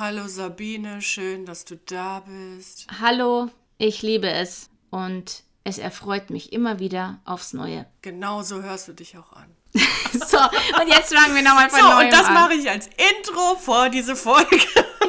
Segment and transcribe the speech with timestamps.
[0.00, 2.86] hallo Sabine, schön, dass du da bist.
[3.02, 7.84] Hallo, ich liebe es und es erfreut mich immer wieder aufs Neue.
[8.00, 9.54] Genau so hörst du dich auch an.
[9.74, 10.38] so,
[10.80, 12.32] und jetzt fangen wir nochmal von so, neuem und das an.
[12.34, 14.58] mache ich als Intro vor diese Folge.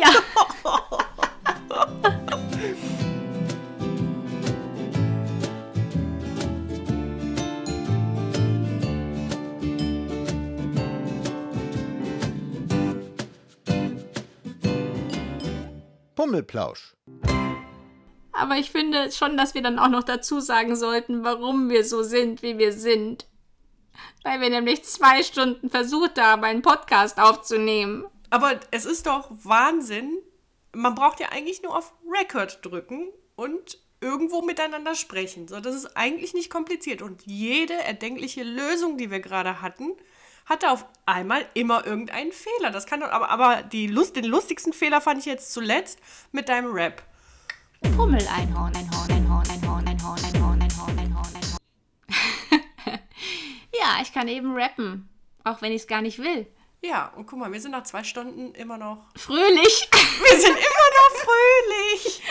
[0.01, 0.11] Ja.
[16.21, 16.93] Pummelplausch.
[18.31, 22.03] Aber ich finde schon, dass wir dann auch noch dazu sagen sollten, warum wir so
[22.03, 23.25] sind, wie wir sind.
[24.23, 28.05] Weil wir nämlich zwei Stunden versucht haben, einen Podcast aufzunehmen.
[28.29, 30.15] Aber es ist doch Wahnsinn.
[30.73, 35.47] Man braucht ja eigentlich nur auf Record drücken und irgendwo miteinander sprechen.
[35.47, 37.01] So, das ist eigentlich nicht kompliziert.
[37.01, 39.93] Und jede erdenkliche Lösung, die wir gerade hatten,
[40.45, 42.71] hatte auf einmal immer irgendeinen Fehler.
[42.71, 45.99] Das kann doch, aber, aber die Lust, den lustigsten Fehler fand ich jetzt zuletzt
[46.31, 47.03] mit deinem Rap.
[47.95, 51.57] Pummel, Einhorn, Einhorn, Einhorn, Einhorn, Einhorn, Einhorn, Einhorn, Einhorn, Einhorn.
[53.73, 55.09] ja, ich kann eben rappen.
[55.43, 56.47] Auch wenn ich es gar nicht will.
[56.83, 59.05] Ja, und guck mal, wir sind nach zwei Stunden immer noch.
[59.15, 59.89] Fröhlich.
[59.91, 62.21] Wir sind immer noch fröhlich.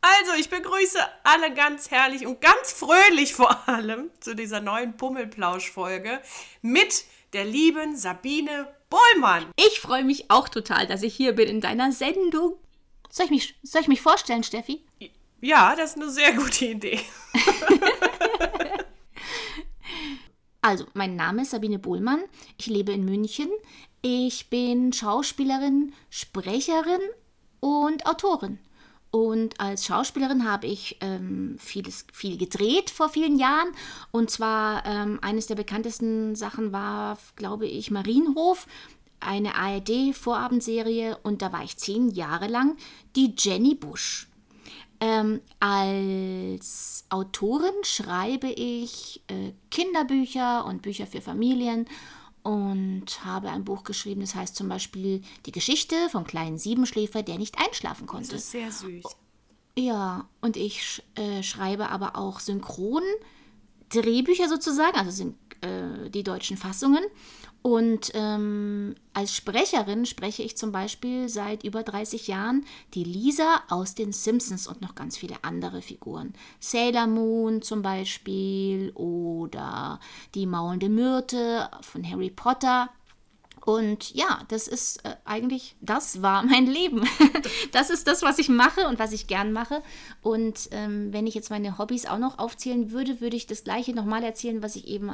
[0.00, 6.20] Also, ich begrüße alle ganz herrlich und ganz fröhlich vor allem zu dieser neuen Pummelplausch-Folge
[6.62, 9.46] mit der lieben Sabine Bollmann.
[9.56, 12.54] Ich freue mich auch total, dass ich hier bin in deiner Sendung.
[13.10, 14.84] Soll ich mich, soll ich mich vorstellen, Steffi?
[15.40, 17.00] Ja, das ist eine sehr gute Idee.
[20.60, 22.24] Also, mein Name ist Sabine Bohlmann.
[22.58, 23.48] Ich lebe in München.
[24.02, 27.00] Ich bin Schauspielerin, Sprecherin
[27.60, 28.58] und Autorin.
[29.10, 33.68] Und als Schauspielerin habe ich ähm, vieles, viel gedreht vor vielen Jahren.
[34.10, 38.66] Und zwar ähm, eines der bekanntesten Sachen war, glaube ich, Marienhof,
[39.20, 41.16] eine ARD-Vorabendserie.
[41.22, 42.76] Und da war ich zehn Jahre lang
[43.16, 44.28] die Jenny Bush.
[45.00, 51.86] Ähm, als Autorin schreibe ich äh, Kinderbücher und Bücher für Familien
[52.48, 57.36] und habe ein Buch geschrieben, das heißt zum Beispiel Die Geschichte vom kleinen Siebenschläfer, der
[57.36, 58.36] nicht einschlafen Das konnte.
[58.36, 59.04] ist sehr süß.
[59.76, 63.02] Ja, und ich äh, schreibe aber auch synchron
[63.90, 67.04] Drehbücher sozusagen, also sind äh, die deutschen Fassungen.
[67.62, 72.64] Und ähm, als Sprecherin spreche ich zum Beispiel seit über 30 Jahren
[72.94, 76.34] die Lisa aus den Simpsons und noch ganz viele andere Figuren.
[76.60, 79.98] Sailor Moon zum Beispiel oder
[80.34, 82.90] die maulende Myrte von Harry Potter.
[83.64, 87.06] Und ja, das ist äh, eigentlich, das war mein Leben.
[87.72, 89.82] das ist das, was ich mache und was ich gern mache.
[90.22, 93.92] Und ähm, wenn ich jetzt meine Hobbys auch noch aufzählen würde, würde ich das gleiche
[93.92, 95.12] nochmal erzählen, was ich eben,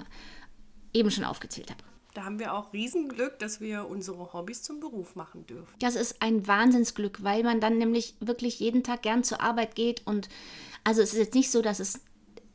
[0.93, 1.94] eben schon aufgezählt habe.
[2.15, 5.75] Da haben wir auch Riesenglück, dass wir unsere Hobbys zum Beruf machen dürfen.
[5.81, 10.07] Das ist ein Wahnsinnsglück, weil man dann nämlich wirklich jeden Tag gern zur Arbeit geht.
[10.07, 10.29] Und
[10.85, 12.01] also es ist jetzt nicht so, dass es,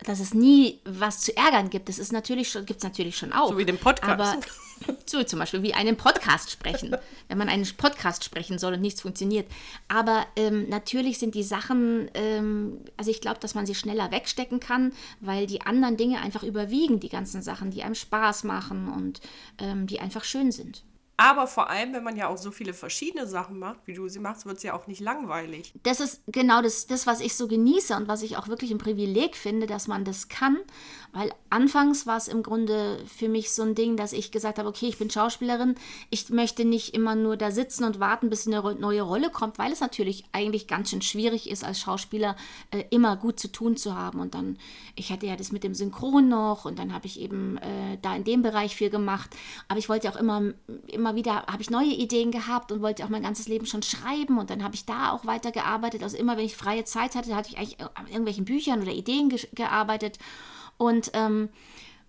[0.04, 1.88] dass es nie was zu ärgern gibt.
[1.88, 3.50] Das ist natürlich schon, gibt es natürlich schon auch.
[3.50, 4.10] So wie den Podcast.
[4.10, 4.40] Aber
[5.06, 6.96] so zum Beispiel wie einen Podcast sprechen,
[7.28, 9.46] wenn man einen Podcast sprechen soll und nichts funktioniert.
[9.88, 14.60] Aber ähm, natürlich sind die Sachen, ähm, also ich glaube, dass man sie schneller wegstecken
[14.60, 19.20] kann, weil die anderen Dinge einfach überwiegen, die ganzen Sachen, die einem Spaß machen und
[19.58, 20.82] ähm, die einfach schön sind.
[21.20, 24.20] Aber vor allem, wenn man ja auch so viele verschiedene Sachen macht, wie du sie
[24.20, 25.74] machst, wird es ja auch nicht langweilig.
[25.82, 28.78] Das ist genau das, das, was ich so genieße und was ich auch wirklich ein
[28.78, 30.56] Privileg finde, dass man das kann.
[31.12, 34.68] Weil anfangs war es im Grunde für mich so ein Ding, dass ich gesagt habe,
[34.68, 35.74] okay, ich bin Schauspielerin,
[36.08, 39.72] ich möchte nicht immer nur da sitzen und warten, bis eine neue Rolle kommt, weil
[39.72, 42.34] es natürlich eigentlich ganz schön schwierig ist, als Schauspieler
[42.70, 44.20] äh, immer gut zu tun zu haben.
[44.20, 44.56] Und dann,
[44.94, 48.16] ich hatte ja das mit dem Synchron noch und dann habe ich eben äh, da
[48.16, 49.36] in dem Bereich viel gemacht.
[49.68, 50.54] Aber ich wollte auch immer,
[50.86, 54.38] immer wieder, habe ich neue Ideen gehabt und wollte auch mein ganzes Leben schon schreiben
[54.38, 56.02] und dann habe ich da auch weitergearbeitet.
[56.02, 59.28] Also immer, wenn ich freie Zeit hatte, hatte ich eigentlich an irgendwelchen Büchern oder Ideen
[59.28, 60.18] ge gearbeitet.
[60.76, 61.50] Und, ähm,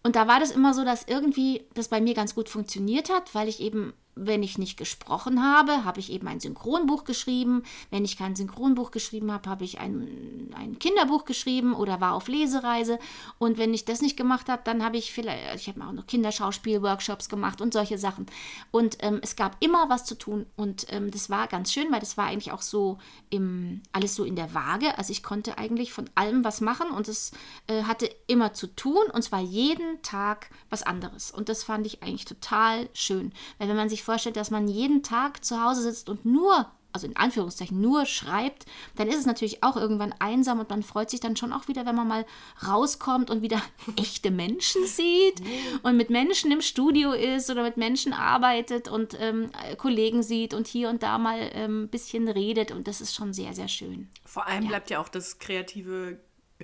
[0.03, 3.35] und da war das immer so, dass irgendwie das bei mir ganz gut funktioniert hat,
[3.35, 7.63] weil ich eben, wenn ich nicht gesprochen habe, habe ich eben ein Synchronbuch geschrieben.
[7.89, 12.27] Wenn ich kein Synchronbuch geschrieben habe, habe ich ein, ein Kinderbuch geschrieben oder war auf
[12.27, 12.99] Lesereise.
[13.39, 16.07] Und wenn ich das nicht gemacht habe, dann habe ich vielleicht, ich habe auch noch
[16.07, 18.25] Kinderschauspiel-Workshops gemacht und solche Sachen.
[18.71, 20.45] Und ähm, es gab immer was zu tun.
[20.55, 22.97] Und ähm, das war ganz schön, weil das war eigentlich auch so
[23.29, 24.97] im, alles so in der Waage.
[24.97, 27.31] Also ich konnte eigentlich von allem was machen und es
[27.67, 31.31] äh, hatte immer zu tun und zwar jeden Tag was anderes.
[31.31, 33.31] Und das fand ich eigentlich total schön.
[33.57, 37.07] Weil wenn man sich vorstellt, dass man jeden Tag zu Hause sitzt und nur also
[37.07, 38.65] in Anführungszeichen nur schreibt,
[38.95, 41.85] dann ist es natürlich auch irgendwann einsam und man freut sich dann schon auch wieder,
[41.85, 42.25] wenn man mal
[42.67, 43.61] rauskommt und wieder
[43.97, 45.41] echte Menschen sieht
[45.83, 50.67] und mit Menschen im Studio ist oder mit Menschen arbeitet und ähm, Kollegen sieht und
[50.67, 54.09] hier und da mal ein ähm, bisschen redet und das ist schon sehr, sehr schön.
[54.25, 54.69] Vor allem ja.
[54.69, 56.19] bleibt ja auch das kreative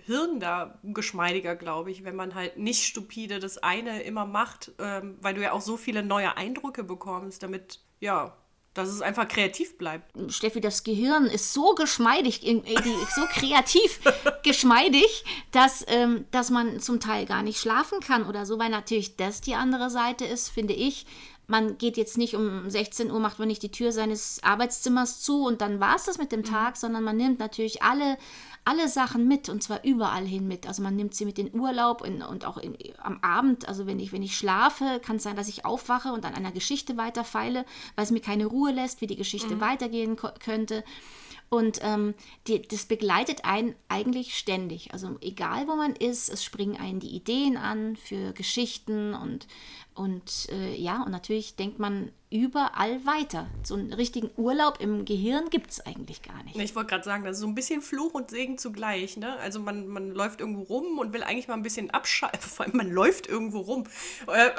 [0.06, 5.18] Hirn da geschmeidiger, glaube ich, wenn man halt nicht stupide das eine immer macht, ähm,
[5.22, 8.36] weil du ja auch so viele neue Eindrücke bekommst, damit, ja,
[8.78, 10.12] dass es einfach kreativ bleibt.
[10.32, 12.42] Steffi, das Gehirn ist so geschmeidig,
[13.16, 14.00] so kreativ
[14.44, 19.16] geschmeidig, dass, ähm, dass man zum Teil gar nicht schlafen kann oder so, weil natürlich
[19.18, 21.06] das die andere Seite ist, finde ich.
[21.50, 25.46] Man geht jetzt nicht um 16 Uhr, macht man nicht die Tür seines Arbeitszimmers zu
[25.46, 26.46] und dann war es das mit dem mhm.
[26.46, 28.18] Tag, sondern man nimmt natürlich alle
[28.68, 30.68] alle Sachen mit und zwar überall hin mit.
[30.68, 33.66] Also man nimmt sie mit in Urlaub in, und auch in, am Abend.
[33.66, 36.52] Also wenn ich, wenn ich schlafe, kann es sein, dass ich aufwache und an einer
[36.52, 37.66] Geschichte weiterfeile,
[37.96, 39.62] weil es mir keine Ruhe lässt, wie die Geschichte mhm.
[39.62, 40.84] weitergehen könnte.
[41.48, 42.14] Und ähm,
[42.48, 44.92] die, das begleitet einen eigentlich ständig.
[44.92, 49.48] Also egal wo man ist, es springen einen die Ideen an für Geschichten und,
[49.96, 53.48] und äh, ja, und natürlich denkt man überall weiter.
[53.64, 56.58] So einen richtigen Urlaub im Gehirn gibt es eigentlich gar nicht.
[56.58, 59.16] Ich wollte gerade sagen, das ist so ein bisschen Fluch und Segen zugleich.
[59.16, 59.38] Ne?
[59.40, 62.42] Also man, man läuft irgendwo rum und will eigentlich mal ein bisschen abschalten.
[62.50, 63.86] Vor allem, man läuft irgendwo rum.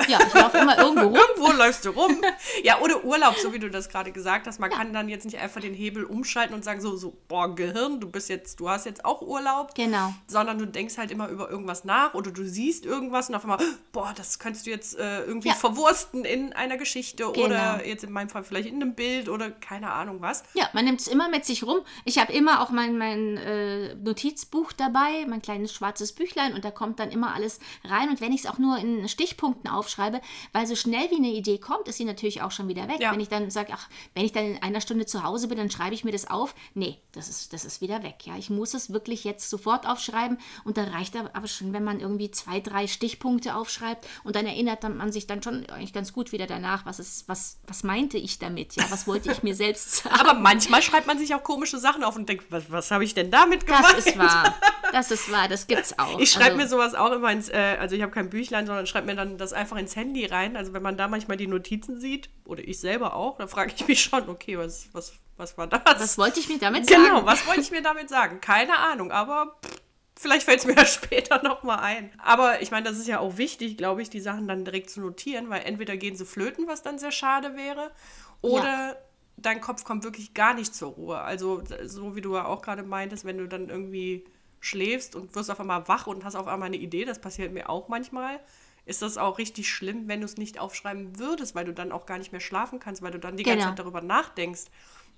[0.09, 1.17] Ja, ich laufe immer irgendwo rum.
[1.17, 2.17] irgendwo läufst du rum.
[2.65, 4.59] Ja, oder Urlaub, so wie du das gerade gesagt hast.
[4.59, 4.77] Man ja.
[4.77, 8.11] kann dann jetzt nicht einfach den Hebel umschalten und sagen so, so, boah, Gehirn, du
[8.11, 9.75] bist jetzt, du hast jetzt auch Urlaub.
[9.75, 10.15] Genau.
[10.27, 13.59] Sondern du denkst halt immer über irgendwas nach oder du siehst irgendwas und auf einmal,
[13.93, 15.55] boah, das könntest du jetzt äh, irgendwie ja.
[15.55, 17.47] verwursten in einer Geschichte genau.
[17.47, 17.89] oder oder genau.
[17.89, 20.45] jetzt in meinem Fall vielleicht in einem Bild oder keine Ahnung was.
[20.55, 21.81] Ja, man nimmt es immer mit sich rum.
[22.05, 26.71] Ich habe immer auch mein, mein äh, Notizbuch dabei, mein kleines schwarzes Büchlein und da
[26.71, 28.09] kommt dann immer alles rein.
[28.09, 30.21] Und wenn ich es auch nur in Stichpunkten aufschreibe,
[30.53, 33.01] weil so schnell wie eine Idee kommt, ist sie natürlich auch schon wieder weg.
[33.01, 33.13] Ja.
[33.13, 35.71] Wenn ich dann sage, ach, wenn ich dann in einer Stunde zu Hause bin, dann
[35.71, 36.55] schreibe ich mir das auf.
[36.75, 38.17] Nee, das ist, das ist wieder weg.
[38.25, 42.01] Ja, ich muss es wirklich jetzt sofort aufschreiben und da reicht aber schon, wenn man
[42.01, 46.33] irgendwie zwei, drei Stichpunkte aufschreibt und dann erinnert man sich dann schon eigentlich ganz gut
[46.33, 48.77] wieder danach, was es, was, was meinte ich damit?
[48.77, 50.15] Ja, was wollte ich mir selbst sagen?
[50.15, 53.15] Aber manchmal schreibt man sich auch komische Sachen auf und denkt, was, was habe ich
[53.15, 53.95] denn damit gemacht?
[53.97, 54.55] Das ist wahr.
[54.91, 56.19] Das ist wahr, das gibt's auch.
[56.19, 58.87] Ich schreibe also, mir sowas auch immer ins, äh, also ich habe kein Büchlein, sondern
[58.87, 60.57] schreibe mir dann das einfach ins Handy rein.
[60.57, 63.87] Also wenn man da manchmal die Notizen sieht, oder ich selber auch, dann frage ich
[63.87, 65.83] mich schon, okay, was, was, was war das?
[65.85, 67.03] Was wollte ich mir damit sagen?
[67.03, 68.41] Genau, was wollte ich mir damit sagen?
[68.41, 69.79] Keine Ahnung, aber pff,
[70.19, 72.11] Vielleicht fällt es mir ja später nochmal ein.
[72.19, 75.01] Aber ich meine, das ist ja auch wichtig, glaube ich, die Sachen dann direkt zu
[75.01, 77.93] notieren, weil entweder gehen sie flöten, was dann sehr schade wäre,
[78.41, 78.97] oder ja.
[79.37, 81.19] dein Kopf kommt wirklich gar nicht zur Ruhe.
[81.21, 84.25] Also, so wie du ja auch gerade meintest, wenn du dann irgendwie
[84.61, 87.69] schläfst und wirst auf einmal wach und hast auf einmal eine Idee, das passiert mir
[87.71, 88.41] auch manchmal,
[88.87, 92.07] ist das auch richtig schlimm, wenn du es nicht aufschreiben würdest, weil du dann auch
[92.07, 93.57] gar nicht mehr schlafen kannst, weil du dann die genau.
[93.57, 94.65] ganze Zeit darüber nachdenkst.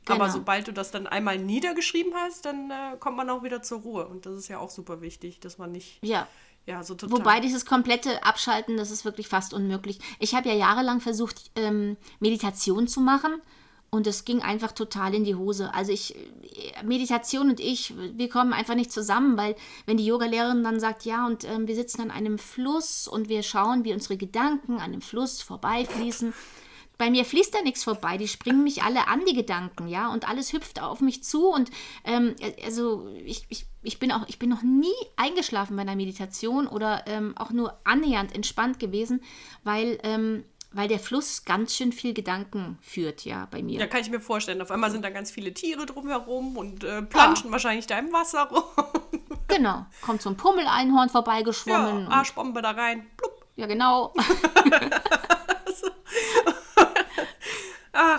[0.04, 0.24] Genau.
[0.24, 3.80] Aber sobald du das dann einmal niedergeschrieben hast, dann äh, kommt man auch wieder zur
[3.80, 4.06] Ruhe.
[4.06, 5.98] Und das ist ja auch super wichtig, dass man nicht.
[6.02, 6.26] Ja.
[6.66, 7.18] Ja, so total.
[7.18, 9.98] Wobei dieses komplette Abschalten, das ist wirklich fast unmöglich.
[10.18, 13.40] Ich habe ja jahrelang versucht, ähm, Meditation zu machen.
[13.92, 15.74] Und es ging einfach total in die Hose.
[15.74, 16.14] Also ich,
[16.84, 21.26] Meditation und ich, wir kommen einfach nicht zusammen, weil wenn die Yogalehrerin dann sagt, ja,
[21.26, 25.00] und ähm, wir sitzen an einem Fluss und wir schauen, wie unsere Gedanken an dem
[25.00, 26.32] Fluss vorbeifließen,
[27.00, 28.18] bei mir fließt da nichts vorbei.
[28.18, 31.48] Die springen mich alle an, die Gedanken, ja, und alles hüpft auf mich zu.
[31.48, 31.70] Und
[32.04, 36.66] ähm, also ich, ich, ich, bin auch, ich bin noch nie eingeschlafen bei einer Meditation
[36.66, 39.22] oder ähm, auch nur annähernd entspannt gewesen,
[39.64, 39.98] weil.
[40.04, 43.80] Ähm, weil der Fluss ganz schön viel Gedanken führt, ja, bei mir.
[43.80, 44.62] Ja, kann ich mir vorstellen.
[44.62, 47.52] Auf einmal sind da ganz viele Tiere drumherum und äh, planschen ja.
[47.52, 48.62] wahrscheinlich da im Wasser rum.
[49.48, 49.86] genau.
[50.00, 52.04] Kommt so ein Pummeleinhorn vorbeigeschwommen.
[52.04, 53.04] Ja, Arschbombe da rein.
[53.16, 53.46] Blub.
[53.56, 54.14] Ja, genau.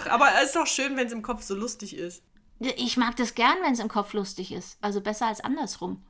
[0.01, 2.23] Ach, aber es ist doch schön, wenn es im Kopf so lustig ist.
[2.59, 4.77] Ich mag das gern, wenn es im Kopf lustig ist.
[4.81, 6.03] Also besser als andersrum.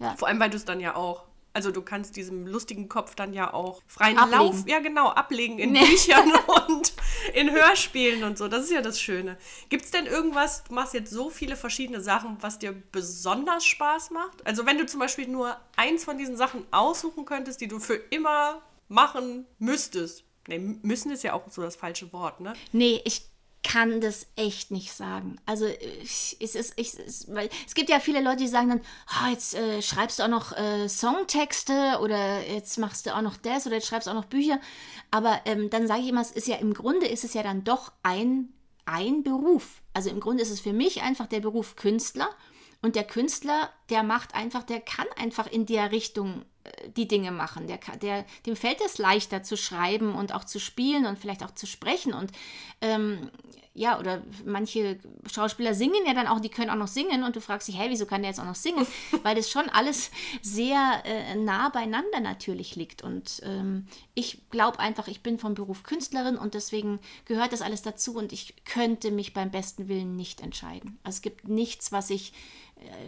[0.00, 0.14] Ja.
[0.16, 1.26] Vor allem, weil du es dann ja auch.
[1.54, 4.38] Also du kannst diesem lustigen Kopf dann ja auch freien ablegen.
[4.38, 5.80] Lauf, ja genau, ablegen in nee.
[5.80, 6.30] Büchern
[6.66, 6.92] und
[7.34, 8.48] in Hörspielen und so.
[8.48, 9.38] Das ist ja das Schöne.
[9.70, 14.10] Gibt es denn irgendwas, du machst jetzt so viele verschiedene Sachen, was dir besonders Spaß
[14.10, 14.46] macht?
[14.46, 17.96] Also wenn du zum Beispiel nur eins von diesen Sachen aussuchen könntest, die du für
[18.10, 22.54] immer machen müsstest, Nee, müssen ist ja auch so das falsche Wort, ne?
[22.72, 23.28] Nee, ich
[23.62, 25.36] kann das echt nicht sagen.
[25.44, 29.30] Also es ist, ich, es, weil es gibt ja viele Leute, die sagen dann, oh,
[29.30, 33.66] jetzt äh, schreibst du auch noch äh, Songtexte oder jetzt machst du auch noch das
[33.66, 34.58] oder jetzt schreibst du auch noch Bücher.
[35.10, 37.64] Aber ähm, dann sage ich immer, es ist ja im Grunde ist es ja dann
[37.64, 38.54] doch ein,
[38.86, 39.82] ein Beruf.
[39.92, 42.30] Also im Grunde ist es für mich einfach der Beruf Künstler.
[42.80, 46.44] Und der Künstler, der macht einfach, der kann einfach in der Richtung
[46.96, 47.66] die Dinge machen.
[47.66, 51.52] Der, der, dem fällt es leichter zu schreiben und auch zu spielen und vielleicht auch
[51.52, 52.12] zu sprechen.
[52.12, 52.32] Und
[52.80, 53.30] ähm,
[53.78, 54.98] ja, oder manche
[55.32, 57.88] Schauspieler singen ja dann auch, die können auch noch singen und du fragst dich, hey,
[57.90, 58.86] wieso kann der jetzt auch noch singen?
[59.22, 60.10] Weil das schon alles
[60.42, 63.02] sehr äh, nah beieinander natürlich liegt.
[63.02, 67.82] Und ähm, ich glaube einfach, ich bin vom Beruf Künstlerin und deswegen gehört das alles
[67.82, 70.98] dazu und ich könnte mich beim besten Willen nicht entscheiden.
[71.04, 72.32] Also es gibt nichts, was ich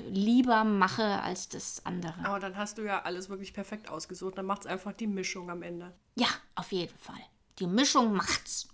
[0.09, 2.15] lieber mache als das andere.
[2.25, 4.37] Aber dann hast du ja alles wirklich perfekt ausgesucht.
[4.39, 5.93] Dann macht es einfach die Mischung am Ende.
[6.17, 7.21] Ja, auf jeden Fall.
[7.59, 8.69] Die Mischung macht's.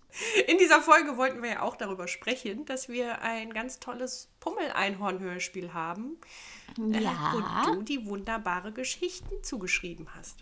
[0.47, 5.75] In dieser Folge wollten wir ja auch darüber sprechen, dass wir ein ganz tolles Pummel-Einhorn-Hörspiel
[5.75, 6.17] haben,
[6.79, 7.35] äh, Ja.
[7.67, 10.39] wo du die wunderbare Geschichten zugeschrieben hast.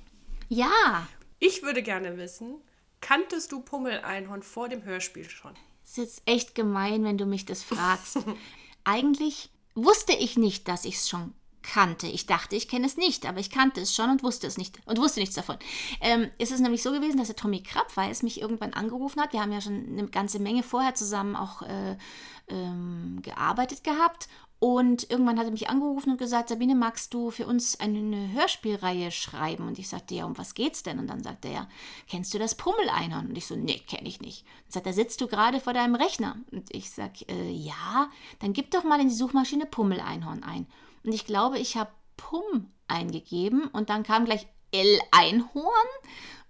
[0.49, 1.09] Ja,
[1.41, 2.55] Ich würde gerne wissen,
[3.01, 5.55] kanntest du Pummel-Einhorn vor dem Hörspiel schon?
[5.85, 8.19] ist jetzt echt gemein, wenn du mich das fragst.
[8.85, 12.07] Eigentlich wusste ich nicht, dass ich es schon kannte.
[12.07, 14.79] Ich dachte, ich kenne es nicht, aber ich kannte es schon und wusste es nicht
[14.87, 15.57] und wusste nichts davon.
[16.01, 19.33] Ähm, es ist nämlich so gewesen, dass der Tommy Krabweis mich irgendwann angerufen hat.
[19.33, 21.97] Wir haben ja schon eine ganze Menge vorher zusammen auch äh,
[22.49, 24.29] ähm, gearbeitet gehabt.
[24.61, 29.11] Und irgendwann hat er mich angerufen und gesagt, Sabine, magst du für uns eine Hörspielreihe
[29.11, 29.67] schreiben?
[29.67, 30.99] Und ich sagte, ja, um was geht's denn?
[30.99, 31.69] Und dann sagte er,
[32.09, 33.29] kennst du das Pummel-Einhorn?
[33.29, 34.47] Und ich so, nee, kenne ich nicht.
[34.65, 36.37] Dann sagt er, sitzt du gerade vor deinem Rechner?
[36.51, 40.67] Und ich sag, äh, ja, dann gib doch mal in die Suchmaschine Pummel-Einhorn ein.
[41.05, 45.89] Und ich glaube, ich habe Pum eingegeben und dann kam gleich L-Einhorn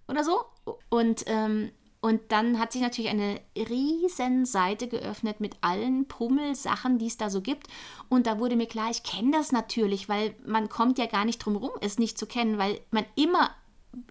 [0.06, 0.44] oder so.
[0.88, 1.73] Und, ähm,
[2.04, 7.30] und dann hat sich natürlich eine riesen Seite geöffnet mit allen Pummel-Sachen, die es da
[7.30, 7.68] so gibt.
[8.11, 11.38] Und da wurde mir klar, ich kenne das natürlich, weil man kommt ja gar nicht
[11.38, 13.52] drum rum, es nicht zu kennen, weil man immer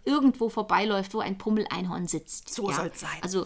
[0.05, 2.51] irgendwo vorbeiläuft, wo ein Pummel-Einhorn sitzt.
[2.51, 3.19] So soll's sein.
[3.21, 3.45] Also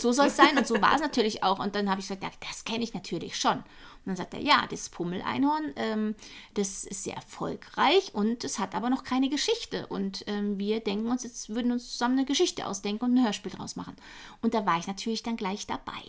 [0.00, 1.58] so soll es sein und so war es natürlich auch.
[1.58, 3.58] Und dann habe ich gesagt, ja, das kenne ich natürlich schon.
[3.58, 6.14] Und dann sagt er, ja, das Pummel-Einhorn, ähm,
[6.54, 9.86] das ist sehr erfolgreich und es hat aber noch keine Geschichte.
[9.86, 13.52] Und ähm, wir denken uns jetzt, würden uns zusammen eine Geschichte ausdenken und ein Hörspiel
[13.52, 13.96] draus machen.
[14.40, 16.02] Und da war ich natürlich dann gleich dabei.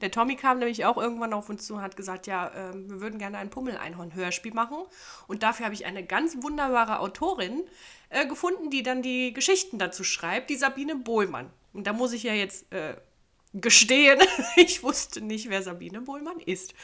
[0.00, 3.00] Der Tommy kam nämlich auch irgendwann auf uns zu und hat gesagt, ja, ähm, wir
[3.00, 4.78] würden gerne ein Pummel-Einhorn-Hörspiel machen.
[5.26, 7.64] Und dafür habe ich eine ganz wunderbare Autorin
[8.08, 11.50] äh, gefunden, die dann die Geschichten dazu schreibt, die Sabine Bohlmann.
[11.72, 12.96] Und da muss ich ja jetzt äh,
[13.54, 14.18] gestehen,
[14.56, 16.74] ich wusste nicht, wer Sabine Bohlmann ist.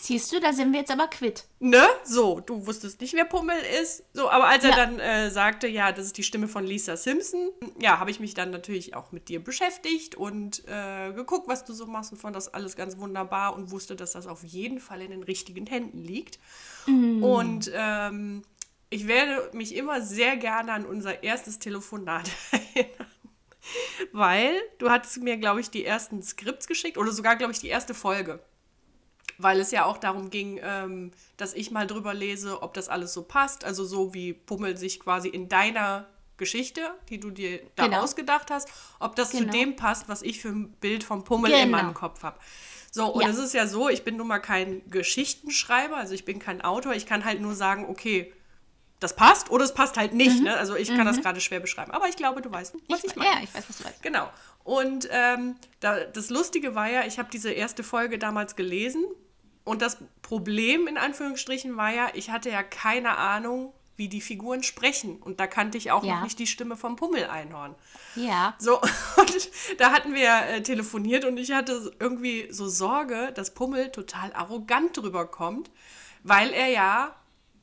[0.00, 1.44] Siehst du, da sind wir jetzt aber quitt.
[1.60, 1.86] Ne?
[2.04, 4.04] So, du wusstest nicht, wer Pummel ist.
[4.14, 4.76] So, aber als er Ja.
[4.76, 8.34] dann äh, sagte, ja, das ist die Stimme von Lisa Simpson, ja, habe ich mich
[8.34, 12.34] dann natürlich auch mit dir beschäftigt und äh, geguckt, was du so machst und fand
[12.36, 15.98] das alles ganz wunderbar und wusste, dass das auf jeden Fall in den richtigen Händen
[15.98, 16.38] liegt.
[16.86, 18.42] Und ähm,
[18.88, 22.30] ich werde mich immer sehr gerne an unser erstes Telefonat
[22.74, 23.06] erinnern.
[24.12, 27.68] Weil du hattest mir, glaube ich, die ersten Skripts geschickt oder sogar, glaube ich, die
[27.68, 28.40] erste Folge
[29.38, 33.12] weil es ja auch darum ging, ähm, dass ich mal drüber lese, ob das alles
[33.12, 33.64] so passt.
[33.64, 38.02] Also so wie Pummel sich quasi in deiner Geschichte, die du dir da Genau.
[38.02, 39.52] ausgedacht hast, ob das zu Genau.
[39.52, 41.70] dem passt, was ich für ein Bild vom Pummel in Genau.
[41.70, 42.38] meinem Kopf habe.
[42.90, 43.28] So, und Ja.
[43.28, 46.94] es ist ja so, ich bin nun mal kein Geschichtenschreiber, also ich bin kein Autor,
[46.94, 48.32] ich kann halt nur sagen, okay,
[49.00, 50.42] das passt oder es passt halt nicht.
[50.42, 50.56] Ne?
[50.56, 51.92] Also ich kann das gerade schwer beschreiben.
[51.92, 53.30] Aber ich glaube, du weißt, was ich, meine.
[53.30, 54.02] Ja, ich weiß, was du weißt.
[54.02, 54.28] Genau.
[54.64, 59.04] Und ähm, da, das Lustige war ja, ich habe diese erste Folge damals gelesen
[59.64, 64.62] und das Problem in Anführungsstrichen war ja, ich hatte ja keine Ahnung, wie die Figuren
[64.62, 66.16] sprechen und da kannte ich auch Ja.
[66.16, 67.74] noch nicht die Stimme vom Pummel-Einhorn.
[68.14, 68.54] Ja.
[68.58, 68.80] So,
[69.16, 74.32] und da hatten wir äh, telefoniert und ich hatte irgendwie so Sorge, dass Pummel total
[74.34, 75.70] arrogant drüber kommt,
[76.22, 77.14] weil er ja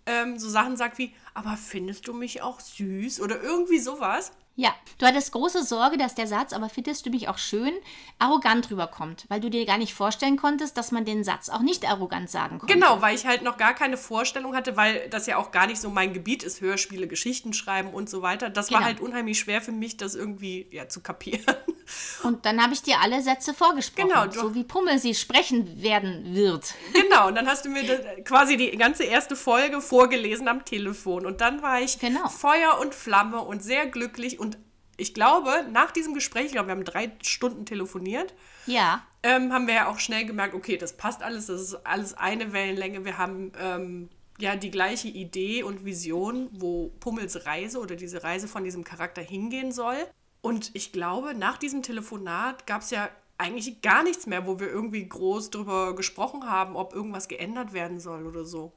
[0.05, 4.31] ähm, so Sachen sagt wie, aber findest du mich auch süß oder irgendwie sowas.
[4.57, 7.73] Ja, du hattest große Sorge, dass der Satz, aber findest du mich auch schön,
[8.19, 11.83] arrogant rüberkommt, weil du dir gar nicht vorstellen konntest, dass man den Satz auch nicht
[11.85, 12.73] arrogant sagen konnte.
[12.73, 15.81] Genau, weil ich halt noch gar keine Vorstellung hatte, weil das ja auch gar nicht
[15.81, 18.49] so mein Gebiet ist, Hörspiele, Geschichten schreiben und so weiter.
[18.49, 18.87] Das war Genau.
[18.87, 21.43] halt unheimlich schwer für mich, das irgendwie ja, zu kapieren.
[22.23, 26.33] Und dann habe ich dir alle Sätze vorgesprochen, Genau, so wie Pummel sie sprechen werden
[26.33, 26.73] wird.
[26.93, 27.83] genau, und dann hast du mir
[28.23, 31.25] quasi die ganze erste Folge vorgelesen am Telefon.
[31.27, 32.27] Und dann war ich Genau.
[32.29, 34.39] Feuer und Flamme und sehr glücklich.
[34.39, 34.44] Und
[34.97, 38.33] ich glaube, nach diesem Gespräch, ich glaube, wir haben drei Stunden telefoniert,
[38.65, 42.13] Ja, ähm, haben wir ja auch schnell gemerkt, okay, das passt alles, das ist alles
[42.13, 43.05] eine Wellenlänge.
[43.05, 48.47] Wir haben ähm, ja die gleiche Idee und Vision, wo Pummels Reise oder diese Reise
[48.47, 49.97] von diesem Charakter hingehen soll.
[50.41, 54.67] Und ich glaube, nach diesem Telefonat gab es ja eigentlich gar nichts mehr, wo wir
[54.67, 58.73] irgendwie groß drüber gesprochen haben, ob irgendwas geändert werden soll oder so.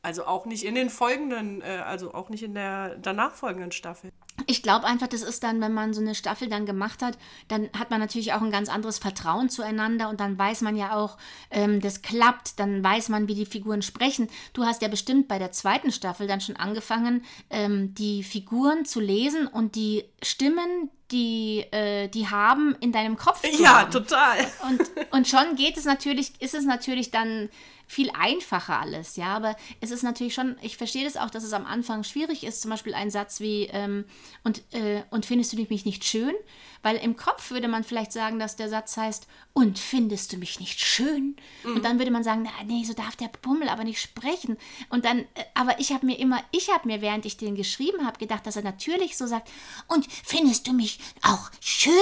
[0.00, 4.12] Also auch nicht in den folgenden, äh, also auch nicht in der danach folgenden Staffel.
[4.50, 7.68] Ich glaube einfach, das ist dann, wenn man so eine Staffel dann gemacht hat, dann
[7.78, 11.18] hat man natürlich auch ein ganz anderes Vertrauen zueinander und dann weiß man ja auch,
[11.50, 14.28] ähm, das klappt, dann weiß man, wie die Figuren sprechen.
[14.54, 19.00] Du hast ja bestimmt bei der zweiten Staffel dann schon angefangen, ähm, die Figuren zu
[19.00, 23.90] lesen und die Stimmen, die, äh, die haben in deinem Kopf zu Ja, haben.
[23.90, 24.38] total.
[24.68, 27.50] Und, und schon geht es natürlich, ist es natürlich dann
[27.88, 29.34] viel einfacher alles, ja.
[29.34, 32.60] Aber es ist natürlich schon, ich verstehe das auch, dass es am Anfang schwierig ist,
[32.60, 34.04] zum Beispiel ein Satz wie, ähm,
[34.44, 36.34] und, äh, und findest du mich nicht schön?
[36.82, 40.60] Weil im Kopf würde man vielleicht sagen, dass der Satz heißt, und findest du mich
[40.60, 41.36] nicht schön?
[41.64, 44.56] Und dann würde man sagen, na, nee, so darf der Pummel aber nicht sprechen.
[44.88, 48.06] Und dann, äh, aber ich habe mir immer, ich habe mir, während ich den geschrieben
[48.06, 49.50] habe, gedacht, dass er natürlich so sagt,
[49.88, 51.92] und findest du mich auch schön?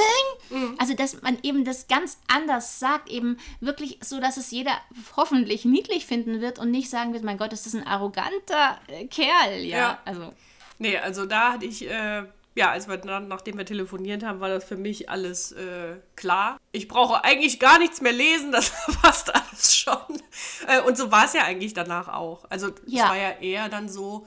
[0.78, 4.78] Also, dass man eben das ganz anders sagt, eben wirklich so, dass es jeder
[5.16, 9.06] hoffentlich niedlich finden wird und nicht sagen wird, mein Gott, ist das ein arroganter äh,
[9.06, 9.76] Kerl, ja.
[9.78, 9.99] Ja.
[10.04, 10.33] Also,
[10.78, 12.25] Nee, also da hatte ich, äh,
[12.56, 16.56] ja, als wir dann, nachdem wir telefoniert haben, war das für mich alles äh, klar.
[16.72, 18.72] Ich brauche eigentlich gar nichts mehr lesen, das
[19.02, 20.22] passt alles schon.
[20.66, 22.46] Äh, und so war es ja eigentlich danach auch.
[22.50, 23.04] Also Ja.
[23.04, 24.26] es war ja eher dann so,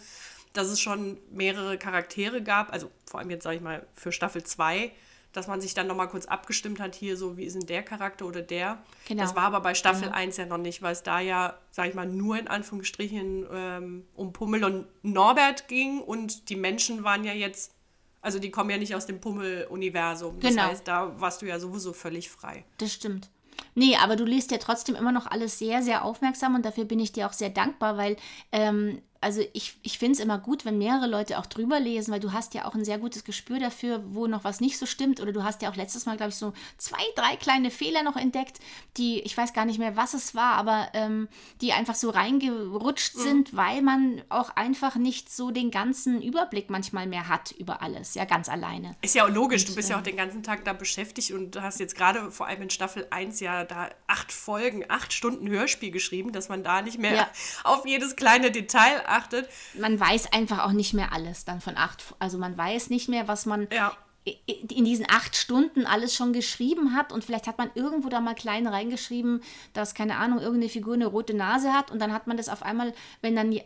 [0.54, 4.44] dass es schon mehrere Charaktere gab, also vor allem jetzt sage ich mal für Staffel
[4.44, 4.92] 2,
[5.32, 8.26] dass man sich dann nochmal kurz abgestimmt hat, hier so, wie ist denn der Charakter
[8.26, 8.80] oder der.
[9.08, 9.22] Genau.
[9.22, 10.16] Das war aber bei Staffel Genau.
[10.16, 14.08] 1 ja noch nicht, weil es da ja, sage ich mal, nur in Anführungsstrichen ähm,
[14.16, 17.74] um Pummel und Norbert ging und die Menschen waren ja jetzt,
[18.22, 20.40] also die kommen ja nicht aus dem Pummel-Universum.
[20.40, 20.64] Das Genau.
[20.64, 22.66] heißt, da warst du ja sowieso völlig frei.
[22.78, 23.30] Das stimmt.
[23.76, 27.00] Nee, aber du liest ja trotzdem immer noch alles sehr, sehr aufmerksam und dafür bin
[27.00, 28.16] ich dir auch sehr dankbar, weil,
[28.52, 32.22] ähm, also ich, ich finde es immer gut, wenn mehrere Leute auch drüber lesen, weil
[32.22, 35.20] du hast ja auch ein sehr gutes Gespür dafür, wo noch was nicht so stimmt.
[35.20, 38.16] Oder du hast ja auch letztes Mal, glaube ich, so zwei, drei kleine Fehler noch
[38.16, 38.60] entdeckt,
[38.98, 41.28] die, ich weiß gar nicht mehr, was es war, aber ähm,
[41.60, 47.06] die einfach so reingerutscht sind, weil man auch einfach nicht so den ganzen Überblick manchmal
[47.08, 48.96] mehr hat über alles, ja, ganz alleine.
[49.02, 51.62] Ist ja auch logisch, du bist ja auch den ganzen Tag da beschäftigt und du
[51.62, 55.92] hast jetzt gerade vor allem in Staffel 1 ja da acht Folgen, acht Stunden Hörspiel
[55.92, 57.30] geschrieben, dass man da nicht mehr Ja.
[57.66, 59.50] auf jedes kleine Detail achtet.
[59.80, 62.16] man weiß einfach auch nicht mehr alles dann von acht.
[62.20, 63.94] Also man weiß nicht mehr, was man Ja.
[64.26, 68.36] In diesen acht Stunden alles schon geschrieben hat und vielleicht hat man irgendwo da mal
[68.36, 69.42] klein reingeschrieben,
[69.74, 72.62] dass, keine Ahnung, irgendeine Figur eine rote Nase hat und dann hat man das auf
[72.62, 73.58] einmal, wenn dann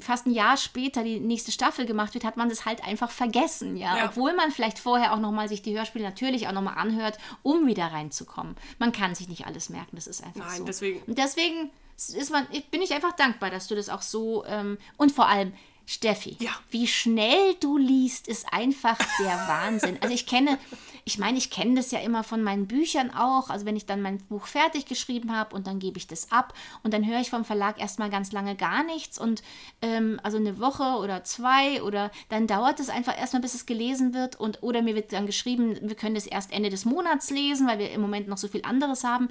[0.00, 3.76] fast ein Jahr später die nächste Staffel gemacht wird, hat man das halt einfach vergessen,
[3.76, 3.96] ja.
[3.96, 4.04] Ja.
[4.06, 7.86] Obwohl man vielleicht vorher auch nochmal sich die Hörspiele natürlich auch nochmal anhört, um wieder
[7.86, 8.56] reinzukommen.
[8.78, 10.64] Man kann sich nicht alles merken, das ist einfach Nein, so.
[10.64, 14.76] deswegen- Und deswegen ist man, bin ich einfach dankbar, dass du das auch so ähm,
[14.98, 15.52] und vor allem
[15.86, 16.50] Steffi, Ja.
[16.70, 19.98] wie schnell du liest, ist einfach der Wahnsinn.
[20.00, 20.58] Also ich kenne,
[21.04, 23.50] ich meine, ich kenne das ja immer von meinen Büchern auch.
[23.50, 26.54] Also wenn ich dann mein Buch fertig geschrieben habe und dann gebe ich das ab
[26.82, 29.42] und dann höre ich vom Verlag erstmal ganz lange gar nichts und
[29.82, 34.14] ähm, also eine Woche oder zwei oder dann dauert es einfach erstmal, bis es gelesen
[34.14, 37.66] wird und oder mir wird dann geschrieben, wir können das erst Ende des Monats lesen,
[37.66, 39.28] weil wir im Moment noch so viel anderes haben.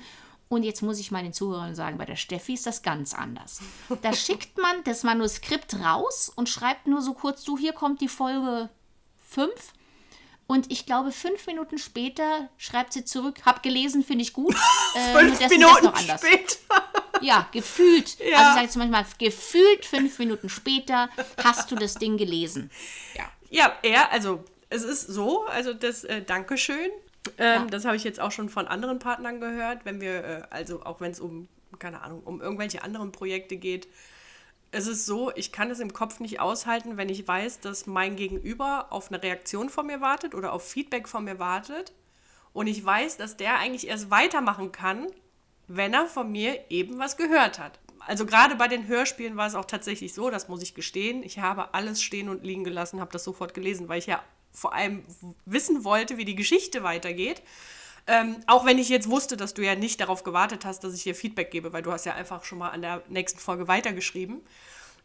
[0.52, 3.62] Und jetzt muss ich mal den Zuhörern sagen, bei der Steffi ist das ganz anders.
[4.02, 8.10] Da schickt man das Manuskript raus und schreibt nur so kurz, du, hier kommt die
[8.10, 8.70] Folge
[9.30, 9.50] 5.
[10.48, 14.54] Und ich glaube, fünf Minuten später schreibt sie zurück, hab gelesen, finde ich gut.
[14.94, 16.20] Äh, nur Fünf das Minuten noch anders.
[16.20, 16.56] später.
[17.22, 18.20] Ja, gefühlt.
[18.20, 18.38] Ja.
[18.38, 21.08] Also ich sage jetzt manchmal, gefühlt fünf Minuten später
[21.42, 22.72] hast du das Ding gelesen.
[23.16, 23.24] Ja.
[23.50, 26.90] Ja, er, also es ist so, also das äh, Dankeschön.
[27.38, 27.66] Ähm, Ja.
[27.68, 31.02] Das habe ich jetzt auch schon von anderen Partnern gehört, wenn wir, äh, also auch
[31.02, 31.48] wenn es um,
[31.80, 33.88] keine Ahnung, um irgendwelche anderen Projekte geht.
[34.72, 38.16] Es ist so, ich kann es im Kopf nicht aushalten, wenn ich weiß, dass mein
[38.16, 41.92] Gegenüber auf eine Reaktion von mir wartet oder auf Feedback von mir wartet.
[42.54, 45.08] Und ich weiß, dass der eigentlich erst weitermachen kann,
[45.68, 47.80] wenn er von mir eben was gehört hat.
[48.08, 51.22] Also gerade bei den Hörspielen war es auch tatsächlich so, das muss ich gestehen.
[51.24, 54.22] Ich habe alles stehen und liegen gelassen, habe das sofort gelesen, weil ich ja
[54.54, 55.04] vor allem
[55.46, 57.42] wissen wollte, wie die Geschichte weitergeht.
[58.08, 61.04] Ähm, auch wenn ich jetzt wusste, dass du ja nicht darauf gewartet hast, dass ich
[61.04, 64.42] dir Feedback gebe, weil du hast ja einfach schon mal an der nächsten Folge weitergeschrieben.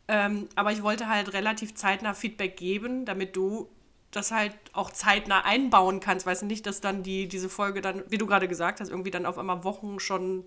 [0.09, 3.69] Ähm, aber ich wollte halt relativ zeitnah Feedback geben, damit du
[4.13, 6.27] das halt auch zeitnah einbauen kannst.
[6.27, 9.11] Weißt du nicht, dass dann die, diese Folge dann, wie du gerade gesagt hast, irgendwie
[9.11, 10.47] dann auf einmal Wochen schon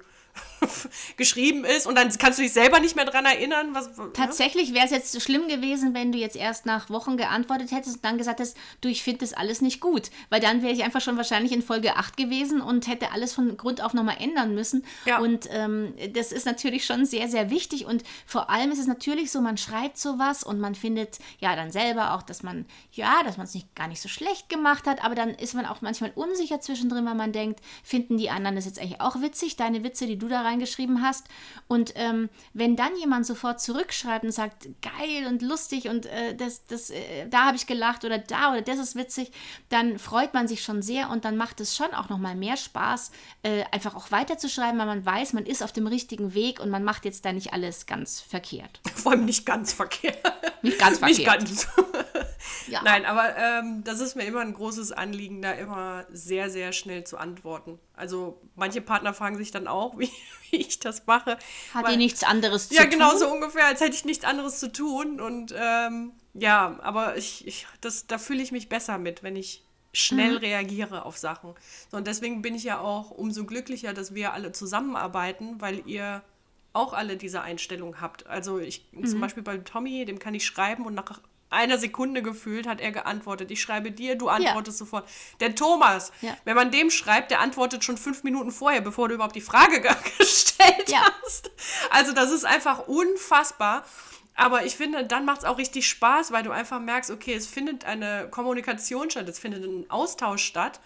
[1.18, 3.98] geschrieben ist und dann kannst du dich selber nicht mehr dran erinnern, was.
[3.98, 4.12] ne?
[4.14, 8.06] Tatsächlich wäre es jetzt schlimm gewesen, wenn du jetzt erst nach Wochen geantwortet hättest und
[8.06, 10.10] dann gesagt hättest, du, ich finde das alles nicht gut.
[10.30, 13.58] Weil dann wäre ich einfach schon wahrscheinlich in Folge 8 gewesen und hätte alles von
[13.58, 14.86] Grund auf nochmal ändern müssen.
[15.06, 15.20] Ja.
[15.20, 17.86] Und ähm, das ist natürlich schon sehr, sehr wichtig.
[17.86, 21.72] Und vor allem ist es natürlich so, man schreibt sowas und man findet ja dann
[21.72, 25.04] selber auch, dass man, ja, dass man es nicht, gar nicht so schlecht gemacht hat,
[25.04, 28.66] aber dann ist man auch manchmal unsicher zwischendrin, weil man denkt, finden die anderen das
[28.66, 29.56] jetzt eigentlich auch witzig?
[29.56, 31.28] Deine Witze, die du da reingeschrieben hast.
[31.68, 36.66] Und ähm, wenn dann jemand sofort zurückschreibt und sagt, geil und lustig und äh, das,
[36.66, 39.32] das, äh, da habe ich gelacht oder da oder das ist witzig,
[39.70, 43.12] dann freut man sich schon sehr und dann macht es schon auch nochmal mehr Spaß,
[43.44, 46.84] äh, einfach auch weiterzuschreiben, weil man weiß, man ist auf dem richtigen Weg und man
[46.84, 48.82] macht jetzt da nicht alles ganz verkehrt.
[48.96, 50.18] Vor allem nicht ganz verkehrt.
[50.62, 51.42] Nicht ganz verkehrt.
[51.42, 51.68] nicht ganz.
[52.68, 52.82] ja.
[52.84, 57.04] Nein, aber ähm, das ist mir immer ein großes Anliegen, da immer sehr, sehr schnell
[57.04, 57.80] zu antworten.
[57.94, 60.12] Also manche Partner fragen sich dann auch, wie,
[60.50, 61.38] wie ich das mache.
[61.74, 62.92] Hat weil, die nichts anderes zu ja, tun?
[62.92, 65.20] Ja, genau so ungefähr, als hätte ich nichts anderes zu tun.
[65.20, 69.64] Und ähm, ja, aber ich, ich, das, da fühle ich mich besser mit, wenn ich
[69.92, 70.38] schnell mhm.
[70.38, 71.54] reagiere auf Sachen.
[71.92, 76.22] So, und deswegen bin ich ja auch umso glücklicher, dass wir alle zusammenarbeiten, weil ihr
[76.74, 78.28] auch alle diese Einstellung habt.
[78.28, 79.06] Also ich mhm.
[79.06, 82.92] zum Beispiel bei Tommy, dem kann ich schreiben und nach einer Sekunde gefühlt hat er
[82.92, 83.52] geantwortet.
[83.52, 84.86] Ich schreibe dir, du antwortest ja.
[84.86, 85.08] sofort.
[85.40, 86.36] Der Thomas, ja.
[86.46, 89.82] wenn man dem schreibt, der antwortet schon fünf Minuten vorher, bevor du überhaupt die Frage
[90.18, 91.02] gestellt ja.
[91.24, 91.52] hast.
[91.90, 93.84] Also das ist einfach unfassbar.
[94.36, 97.46] Aber ich finde, dann macht es auch richtig Spaß, weil du einfach merkst, okay, es
[97.46, 100.80] findet eine Kommunikation statt, es findet ein Austausch statt.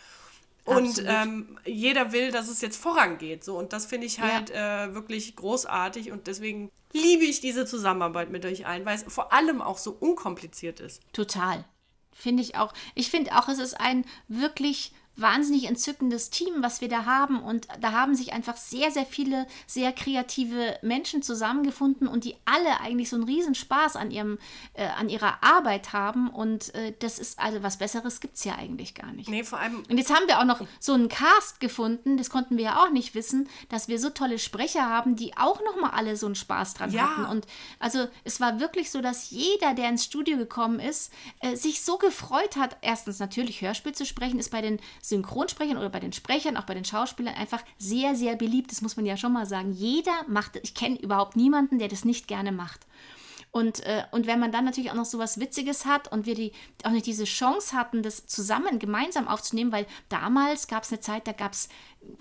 [0.66, 3.44] Und ähm, jeder will, dass es jetzt vorangeht.
[3.44, 3.58] So.
[3.58, 4.86] Und das finde ich halt ja.
[4.86, 6.12] äh, wirklich großartig.
[6.12, 9.92] Und deswegen liebe ich diese Zusammenarbeit mit euch allen, weil es vor allem auch so
[9.92, 11.02] unkompliziert ist.
[11.12, 11.66] Total.
[12.14, 12.74] Finde ich auch.
[12.96, 17.42] Ich finde auch, es ist ein wirklich wahnsinnig entzückendes Team, was wir da haben.
[17.42, 22.80] Und da haben sich einfach sehr, sehr viele sehr kreative Menschen zusammengefunden und die alle
[22.82, 24.40] eigentlich so einen Riesenspaß an, ihrem,
[24.74, 26.30] äh, an ihrer Arbeit haben.
[26.30, 29.30] Und äh, das ist also was Besseres gibt es ja eigentlich gar nicht.
[29.30, 29.84] Nee, vor allem.
[29.90, 32.92] Und jetzt haben wir auch noch so einen Cast gefunden, das konnten wir ja auch
[32.92, 36.74] nicht wissen, dass wir so tolle Sprecher haben, die auch nochmal alle so einen Spaß
[36.74, 37.04] dran ja.
[37.04, 37.26] hatten.
[37.26, 37.46] Und
[37.80, 41.98] also es war wirklich so, dass jeder, der ins Studio gekommen ist, äh, sich so
[41.98, 46.56] gefreut hat, erstens natürlich Hörspiel zu sprechen, ist bei den Synchronsprechern oder bei den Sprechern,
[46.56, 48.72] auch bei den Schauspielern einfach sehr, sehr beliebt.
[48.72, 49.74] Das muss man ja schon mal sagen.
[49.74, 52.80] Jeder macht, ich kenne überhaupt niemanden, der das nicht gerne macht.
[53.52, 56.36] Und, äh, und wenn man dann natürlich auch noch so was Witziges hat und wir
[56.36, 61.02] die, auch nicht diese Chance hatten, das zusammen, gemeinsam aufzunehmen, weil damals gab es eine
[61.02, 61.68] Zeit, da gab's,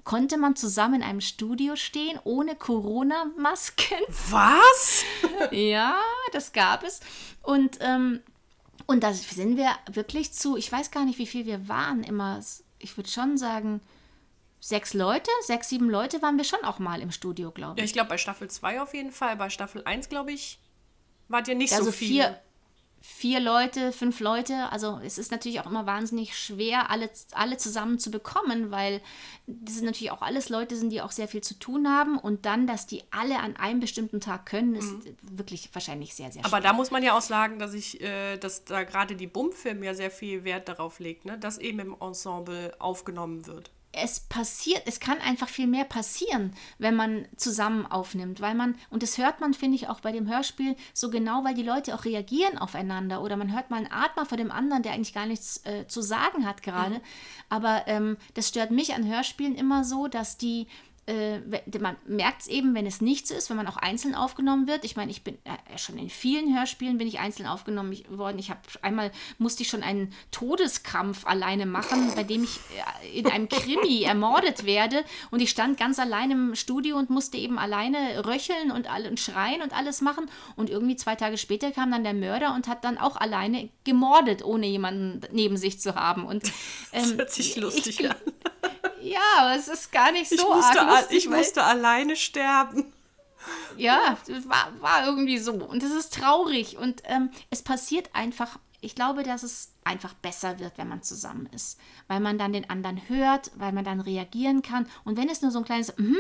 [0.05, 3.97] konnte man zusammen in einem Studio stehen, ohne Corona-Masken.
[4.31, 5.05] Was?
[5.53, 5.99] ja,
[6.33, 7.01] das gab es.
[7.43, 8.21] Und, ähm,
[8.87, 12.43] und da sind wir wirklich zu, ich weiß gar nicht, wie viel wir waren, immer
[12.83, 13.81] ich würde schon sagen,
[14.61, 17.79] sechs Leute, sechs, sieben Leute waren wir schon auch mal im Studio, glaube ich.
[17.79, 19.37] Ja, ich glaube bei Staffel 2 auf jeden Fall.
[19.37, 20.61] Bei Staffel 1, glaube ich,
[21.29, 22.25] wart ihr nicht also so viele.
[22.25, 22.41] Vier,
[23.03, 24.71] vier Leute, fünf Leute.
[24.71, 29.01] Also es ist natürlich auch immer wahnsinnig schwer, alle, alle zusammen zu bekommen, weil
[29.47, 32.17] das sind natürlich auch alles Leute sind, die auch sehr viel zu tun haben.
[32.17, 35.17] Und dann, dass die alle an einem bestimmten Tag können, ist mhm.
[35.23, 36.47] wirklich wahrscheinlich sehr, sehr schwer.
[36.47, 39.83] Aber da muss man ja auch sagen, dass ich, äh, dass da gerade die Bum-Film
[39.83, 41.37] ja sehr viel Wert darauf legt, ne?
[41.37, 46.97] dass eben im Ensemble aufgenommen wird es passiert, es kann einfach viel mehr passieren, wenn
[46.97, 50.77] man zusammen aufnimmt, weil man, und das hört man, finde ich, auch bei dem Hörspiel
[50.95, 54.39] so genau, weil die Leute auch reagieren aufeinander oder man hört mal einen Atmer von
[54.39, 56.97] dem anderen, der eigentlich gar nichts äh, zu sagen hat gerade.
[56.97, 57.03] Mhm.
[57.51, 60.67] Aber ähm, das stört mich an Hörspielen immer so, dass die
[61.07, 61.41] äh,
[61.81, 64.85] man merkt es eben, wenn es nicht so ist, wenn man auch einzeln aufgenommen wird.
[64.85, 68.39] Ich meine, ich bin äh, schon in vielen Hörspielen bin ich einzeln aufgenommen worden.
[68.39, 72.61] Ich habe einmal musste ich schon einen Todeskampf alleine machen, bei dem ich
[73.03, 77.37] äh, in einem Krimi ermordet werde und ich stand ganz allein im Studio und musste
[77.37, 81.73] eben alleine röcheln und, all, und schreien und alles machen und irgendwie zwei Tage später
[81.73, 85.97] kam dann der Mörder und hat dann auch alleine gemordet, ohne jemanden neben sich zu
[85.97, 86.25] haben.
[86.25, 86.47] Und
[86.93, 88.17] ähm, das hört sich lustig ich, an.
[89.03, 92.93] Ja, aber es ist gar nicht so ich musste, arg lustig, Ich musste alleine sterben.
[93.77, 95.55] Ja, war, war irgendwie so.
[95.55, 96.79] Und es ist traurig.
[96.79, 101.49] Und ähm, es passiert einfach, ich glaube, dass es einfach besser wird, wenn man zusammen
[101.53, 101.79] ist.
[102.09, 104.87] Weil man dann den anderen hört, weil man dann reagieren kann.
[105.05, 106.17] Und wenn es nur so ein kleines, mm,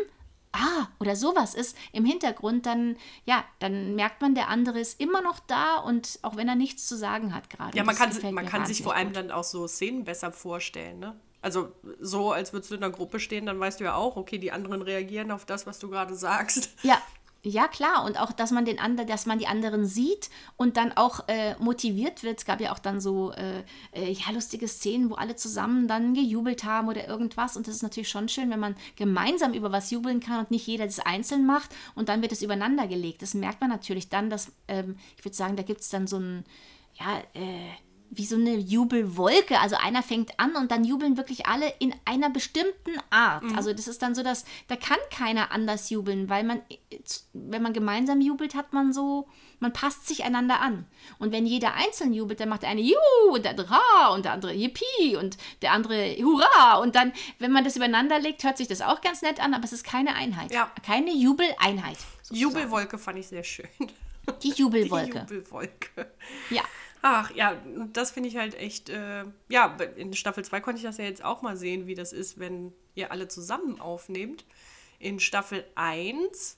[0.53, 5.21] ah, oder sowas ist im Hintergrund, dann, ja, dann merkt man, der andere ist immer
[5.23, 7.77] noch da und auch wenn er nichts zu sagen hat gerade.
[7.77, 9.17] Ja, man kann, man kann sich vor allem gut.
[9.17, 11.21] dann auch so Szenen besser vorstellen, ne?
[11.43, 14.39] Also so, als würdest du in einer Gruppe stehen, dann weißt du ja auch, okay,
[14.39, 16.71] die anderen reagieren auf das, was du gerade sagst.
[16.83, 17.01] Ja,
[17.45, 18.05] ja, klar.
[18.05, 21.57] Und auch, dass man den anderen, dass man die anderen sieht und dann auch äh,
[21.59, 22.39] motiviert wird.
[22.39, 26.15] Es gab ja auch dann so äh, äh, ja, lustige Szenen, wo alle zusammen dann
[26.15, 27.57] gejubelt haben oder irgendwas.
[27.57, 30.69] Und das ist natürlich schon schön, wenn man gemeinsam über was jubeln kann und nicht
[30.69, 33.23] jeder das einzeln macht und dann wird es übereinander gelegt.
[33.23, 36.19] Das merkt man natürlich dann, dass, ähm, ich würde sagen, da gibt es dann so
[36.19, 36.45] ein,
[36.95, 37.73] ja, äh,
[38.15, 39.59] wie so eine Jubelwolke.
[39.59, 43.43] Also einer fängt an und dann jubeln wirklich alle in einer bestimmten Art.
[43.43, 43.57] Mhm.
[43.57, 46.61] Also das ist dann so, dass da kann keiner anders jubeln, weil man,
[47.33, 49.29] wenn man gemeinsam jubelt, hat man so,
[49.61, 50.85] man passt sich einander an.
[51.19, 54.27] Und wenn jeder einzeln jubelt, dann macht der eine Juhu und der andere Ha und
[54.27, 56.77] der andere Yippie und der andere Hurra.
[56.83, 59.65] Und dann, wenn man das übereinander legt, hört sich das auch ganz nett an, aber
[59.65, 60.53] es ist keine Einheit.
[60.53, 60.71] Ja.
[60.85, 61.97] Keine Jubeleinheit.
[62.21, 62.41] Sozusagen.
[62.41, 63.69] Jubelwolke fand ich sehr schön.
[64.43, 65.27] Die Jubelwolke.
[65.31, 66.13] Die Jubelwolke.
[66.51, 66.63] Ja.
[67.03, 67.57] Ach ja,
[67.93, 71.25] das finde ich halt echt, äh, ja, in Staffel 2 konnte ich das ja jetzt
[71.25, 74.45] auch mal sehen, wie das ist, wenn ihr alle zusammen aufnehmt.
[75.01, 76.57] In Staffel 1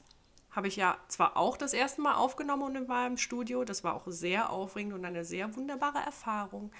[0.50, 3.94] habe ich ja zwar auch das erste Mal aufgenommen und war im Studio, das war
[3.94, 6.70] auch sehr aufregend und eine sehr wunderbare Erfahrung.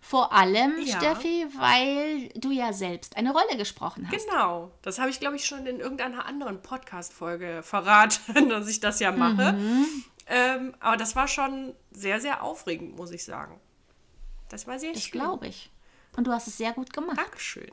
[0.00, 0.98] Vor allem, ja.
[0.98, 4.26] Steffi, weil du ja selbst eine Rolle gesprochen hast.
[4.28, 4.70] Genau.
[4.82, 9.12] Das habe ich, glaube ich, schon in irgendeiner anderen Podcast-Folge verraten, dass ich das ja
[9.12, 9.52] mache.
[9.52, 9.86] Mhm.
[10.26, 13.60] Ähm, aber das war schon sehr, sehr aufregend, muss ich sagen.
[14.48, 15.18] Das war sehr das schön.
[15.18, 15.70] Das glaube ich.
[16.16, 17.18] Und du hast es sehr gut gemacht.
[17.18, 17.72] Dankeschön.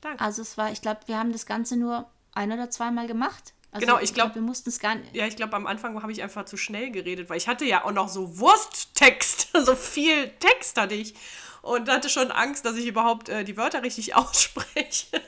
[0.00, 0.22] Danke.
[0.22, 3.54] Also es war, ich glaube, wir haben das Ganze nur ein oder zweimal gemacht.
[3.72, 5.14] Also genau, ich glaube, glaub, wir mussten es gar nicht.
[5.14, 7.84] Ja, ich glaube, am Anfang habe ich einfach zu schnell geredet, weil ich hatte ja
[7.84, 11.14] auch noch so Wursttext, so viel Text hatte ich
[11.62, 15.20] und hatte schon Angst, dass ich überhaupt äh, die Wörter richtig ausspreche.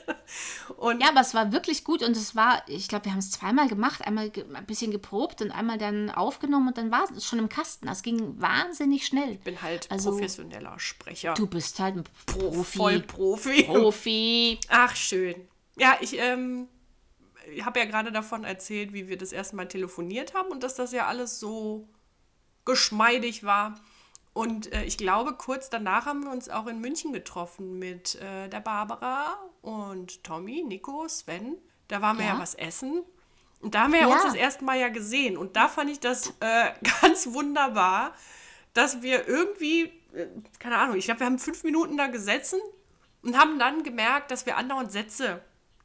[0.77, 3.31] und ja, aber es war wirklich gut und es war, ich glaube, wir haben es
[3.31, 7.25] zweimal gemacht, einmal ge ein bisschen geprobt und einmal dann aufgenommen und dann war es
[7.25, 7.87] schon im Kasten.
[7.87, 9.33] Das ging wahnsinnig schnell.
[9.33, 11.33] Ich bin halt also, professioneller Sprecher.
[11.35, 12.77] Du bist halt ein Profi.
[12.77, 13.63] Vollprofi.
[13.63, 14.59] Profi.
[14.69, 15.35] Ach, schön.
[15.75, 16.67] Ja, ich ähm,
[17.61, 20.91] habe ja gerade davon erzählt, wie wir das erste Mal telefoniert haben und dass das
[20.91, 21.87] ja alles so
[22.65, 23.79] geschmeidig war.
[24.33, 28.49] Und äh, ich glaube, kurz danach haben wir uns auch in München getroffen mit äh,
[28.49, 31.57] der Barbara und Tommy, Nico, Sven.
[31.87, 33.03] Da waren wir ja, ja was essen.
[33.61, 34.07] Und da haben wir ja.
[34.07, 35.37] uns das erste Mal ja gesehen.
[35.37, 38.13] Und da fand ich das äh, ganz wunderbar,
[38.73, 42.59] dass wir irgendwie, äh, keine Ahnung, ich glaube, wir haben fünf Minuten da gesessen
[43.21, 45.41] und haben dann gemerkt, dass wir andauernd Sätze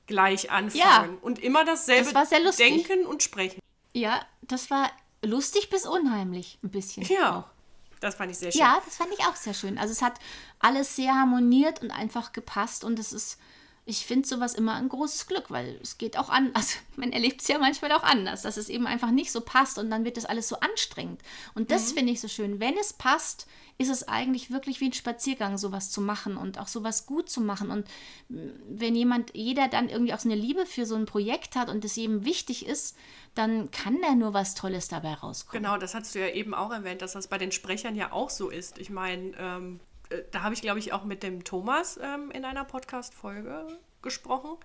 [0.06, 1.18] gleich anfangen ja.
[1.20, 3.60] und immer dasselbe das denken und sprechen.
[3.92, 4.90] Ja, das war
[5.22, 7.04] lustig bis unheimlich ein bisschen.
[7.04, 7.40] Ja.
[7.40, 7.57] Auch.
[8.00, 8.60] Das fand ich sehr schön.
[8.60, 9.78] Ja, das fand ich auch sehr schön.
[9.78, 10.18] Also es hat
[10.58, 13.38] alles sehr harmoniert und einfach gepasst und es ist,
[13.88, 17.40] ich finde sowas immer ein großes Glück, weil es geht auch an, also man erlebt
[17.40, 20.18] es ja manchmal auch anders, dass es eben einfach nicht so passt und dann wird
[20.18, 21.22] das alles so anstrengend.
[21.54, 21.96] Und das mhm.
[21.96, 22.60] finde ich so schön.
[22.60, 23.46] Wenn es passt,
[23.78, 27.40] ist es eigentlich wirklich wie ein Spaziergang, sowas zu machen und auch sowas gut zu
[27.40, 27.70] machen.
[27.70, 27.86] Und
[28.28, 31.82] wenn jemand, jeder dann irgendwie auch so eine Liebe für so ein Projekt hat und
[31.84, 32.94] es jedem wichtig ist,
[33.34, 35.62] dann kann da nur was Tolles dabei rauskommen.
[35.62, 38.30] Genau, das hast du ja eben auch erwähnt, dass das bei den Sprechern ja auch
[38.30, 38.78] so ist.
[38.78, 39.87] Ich meine, ähm, äh,
[40.30, 43.66] da habe ich, glaube ich, auch mit dem Thomas ähm, in einer Podcast-Folge
[44.02, 44.56] gesprochen,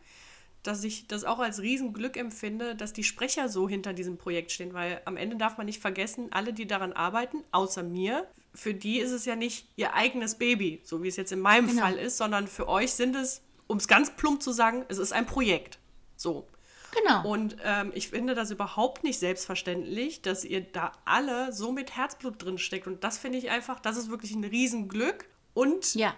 [0.63, 4.73] dass ich das auch als Riesenglück empfinde, dass die Sprecher so hinter diesem Projekt stehen,
[4.73, 8.99] weil am Ende darf man nicht vergessen, alle, die daran arbeiten, außer mir, für die
[8.99, 11.81] ist es ja nicht ihr eigenes Baby, so wie es jetzt in meinem genau.
[11.81, 15.11] Fall ist, sondern für euch sind es, um es ganz plump zu sagen, es ist
[15.11, 15.79] ein Projekt.
[16.15, 16.47] So.
[16.93, 17.27] Genau.
[17.27, 22.41] Und ähm, ich finde das überhaupt nicht selbstverständlich, dass ihr da alle so mit Herzblut
[22.43, 22.85] drin steckt.
[22.85, 26.15] Und das finde ich einfach, das ist wirklich ein Riesenglück und ja.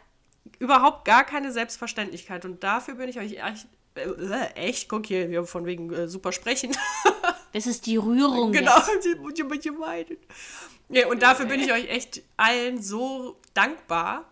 [0.60, 2.46] überhaupt gar keine Selbstverständlichkeit.
[2.46, 6.32] Und dafür bin ich euch echt, äh, echt guck hier, wir von wegen äh, super
[6.32, 6.76] sprechen.
[7.54, 8.52] das ist die Rührung.
[8.52, 8.76] Genau,
[9.64, 10.18] die meinen.
[10.90, 14.26] Ja, und dafür bin ich euch echt allen so dankbar,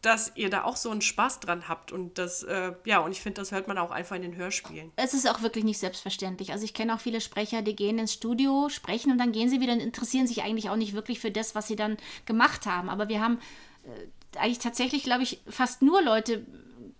[0.00, 1.90] dass ihr da auch so einen Spaß dran habt.
[1.90, 4.92] Und das, äh, ja, und ich finde, das hört man auch einfach in den Hörspielen.
[4.94, 6.52] Es ist auch wirklich nicht selbstverständlich.
[6.52, 9.60] Also ich kenne auch viele Sprecher, die gehen ins Studio, sprechen und dann gehen sie
[9.60, 12.88] wieder und interessieren sich eigentlich auch nicht wirklich für das, was sie dann gemacht haben.
[12.88, 13.40] Aber wir haben
[13.84, 14.06] äh,
[14.36, 16.44] eigentlich tatsächlich, glaube ich, fast nur Leute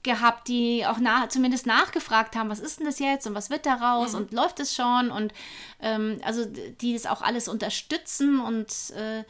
[0.02, 3.66] gehabt, die auch nach, zumindest nachgefragt haben, was ist denn das jetzt und was wird
[3.66, 4.18] daraus mhm.
[4.18, 5.32] und läuft es schon und
[5.80, 9.24] ähm, also die das auch alles unterstützen und äh,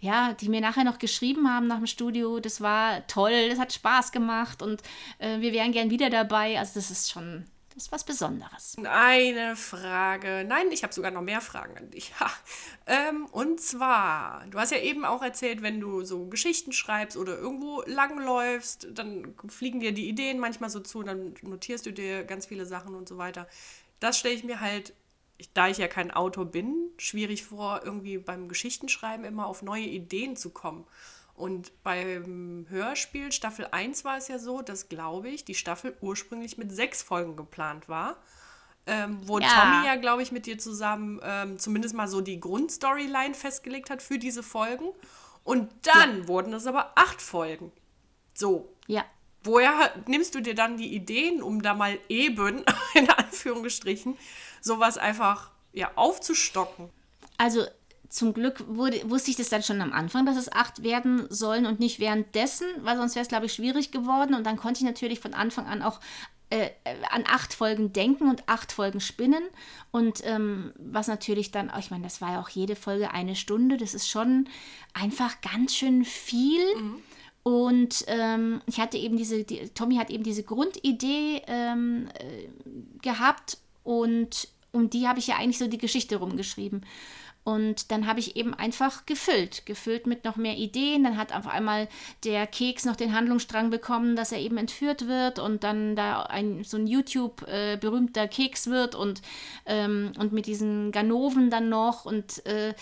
[0.00, 3.72] ja, die mir nachher noch geschrieben haben nach dem Studio, das war toll, das hat
[3.72, 4.82] Spaß gemacht und
[5.18, 6.58] äh, wir wären gern wieder dabei.
[6.58, 8.76] Also das ist schon, das ist was Besonderes.
[8.84, 10.44] Eine Frage.
[10.46, 12.12] Nein, ich habe sogar noch mehr Fragen an dich.
[12.86, 17.38] Ähm, und zwar, du hast ja eben auch erzählt, wenn du so Geschichten schreibst oder
[17.38, 22.44] irgendwo langläufst, dann fliegen dir die Ideen manchmal so zu, dann notierst du dir ganz
[22.44, 23.48] viele Sachen und so weiter.
[24.00, 24.92] Das stelle ich mir halt
[25.52, 30.36] da ich ja kein Autor bin, schwierig vor, irgendwie beim Geschichtenschreiben immer auf neue Ideen
[30.36, 30.86] zu kommen.
[31.34, 36.58] Und beim Hörspiel Staffel 1 war es ja so, dass, glaube ich, die Staffel ursprünglich
[36.58, 38.16] mit sechs Folgen geplant war.
[38.86, 39.48] Ähm, wo ja.
[39.48, 44.02] Tommy ja, glaube ich, mit dir zusammen ähm, zumindest mal so die Grundstoryline festgelegt hat
[44.02, 44.90] für diese Folgen.
[45.42, 46.28] Und dann ja.
[46.28, 47.72] wurden es aber acht Folgen.
[48.34, 48.72] So.
[48.86, 49.04] Ja.
[49.42, 54.16] Woher nimmst du dir dann die Ideen, um da mal eben, in Anführungsstrichen,
[54.60, 56.90] sowas einfach ja, aufzustocken.
[57.36, 57.66] Also
[58.08, 61.66] zum Glück wurde, wusste ich das dann schon am Anfang, dass es acht werden sollen
[61.66, 64.34] und nicht währenddessen, weil sonst wäre es, glaube ich, schwierig geworden.
[64.34, 66.00] Und dann konnte ich natürlich von Anfang an auch
[66.50, 66.70] äh,
[67.10, 69.42] an acht Folgen denken und acht Folgen spinnen.
[69.90, 73.76] Und ähm, was natürlich dann, ich meine, das war ja auch jede Folge eine Stunde,
[73.76, 74.48] das ist schon
[74.92, 76.62] einfach ganz schön viel.
[76.76, 77.02] Mhm.
[77.42, 82.48] Und ähm, ich hatte eben diese, die, Tommy hat eben diese Grundidee ähm, äh,
[83.02, 86.84] gehabt und um die habe ich ja eigentlich so die Geschichte rumgeschrieben.
[87.44, 91.04] Und dann habe ich eben einfach gefüllt, gefüllt mit noch mehr Ideen.
[91.04, 91.88] Dann hat auf einmal
[92.24, 96.64] der Keks noch den Handlungsstrang bekommen, dass er eben entführt wird und dann da ein
[96.64, 99.20] so ein YouTube äh, berühmter Keks wird und,
[99.66, 102.72] ähm, und mit diesen Ganoven dann noch und äh,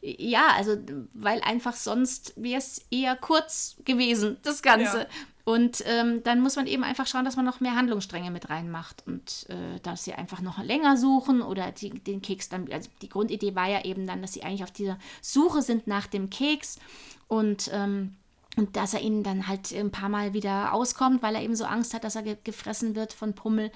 [0.00, 0.76] ja, also
[1.12, 4.98] weil einfach sonst wäre es eher kurz gewesen, das Ganze.
[5.00, 5.06] Ja.
[5.48, 9.02] Und ähm, dann muss man eben einfach schauen, dass man noch mehr Handlungsstränge mit reinmacht
[9.06, 13.08] und äh, dass sie einfach noch länger suchen oder die, den Keks dann, also die
[13.08, 16.78] Grundidee war ja eben dann, dass sie eigentlich auf dieser Suche sind nach dem Keks
[17.28, 18.14] und ähm,
[18.56, 21.64] und dass er ihnen dann halt ein paar Mal wieder auskommt, weil er eben so
[21.64, 23.70] Angst hat, dass er ge gefressen wird von Pummel.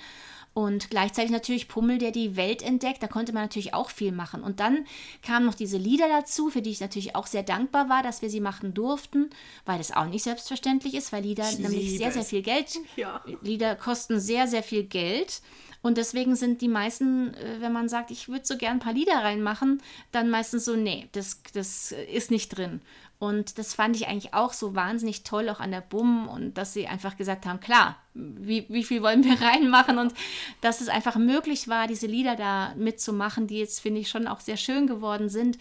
[0.55, 3.03] Und gleichzeitig natürlich Pummel, der die Welt entdeckt.
[3.03, 4.43] Da konnte man natürlich auch viel machen.
[4.43, 4.85] Und dann
[5.23, 8.29] kamen noch diese Lieder dazu, für die ich natürlich auch sehr dankbar war, dass wir
[8.29, 9.31] sie machen durften,
[9.65, 12.79] weil das auch nicht selbstverständlich ist, weil Lieder ich nämlich sehr, sehr viel Geld.
[12.97, 13.23] Ja.
[13.41, 15.41] Lieder kosten sehr, sehr viel Geld.
[15.81, 18.93] Und deswegen sind die meisten, äh, wenn man sagt, ich würde so gern ein paar
[18.93, 22.81] Lieder reinmachen, dann meistens so, nee, das, das ist nicht drin.
[23.23, 26.73] Und das fand ich eigentlich auch so wahnsinnig toll, auch an der BUM und dass
[26.73, 30.13] sie einfach gesagt haben, klar, wie, wie viel wollen wir reinmachen und
[30.61, 34.41] dass es einfach möglich war, diese Lieder da mitzumachen, die jetzt, finde ich, schon auch
[34.41, 35.59] sehr schön geworden sind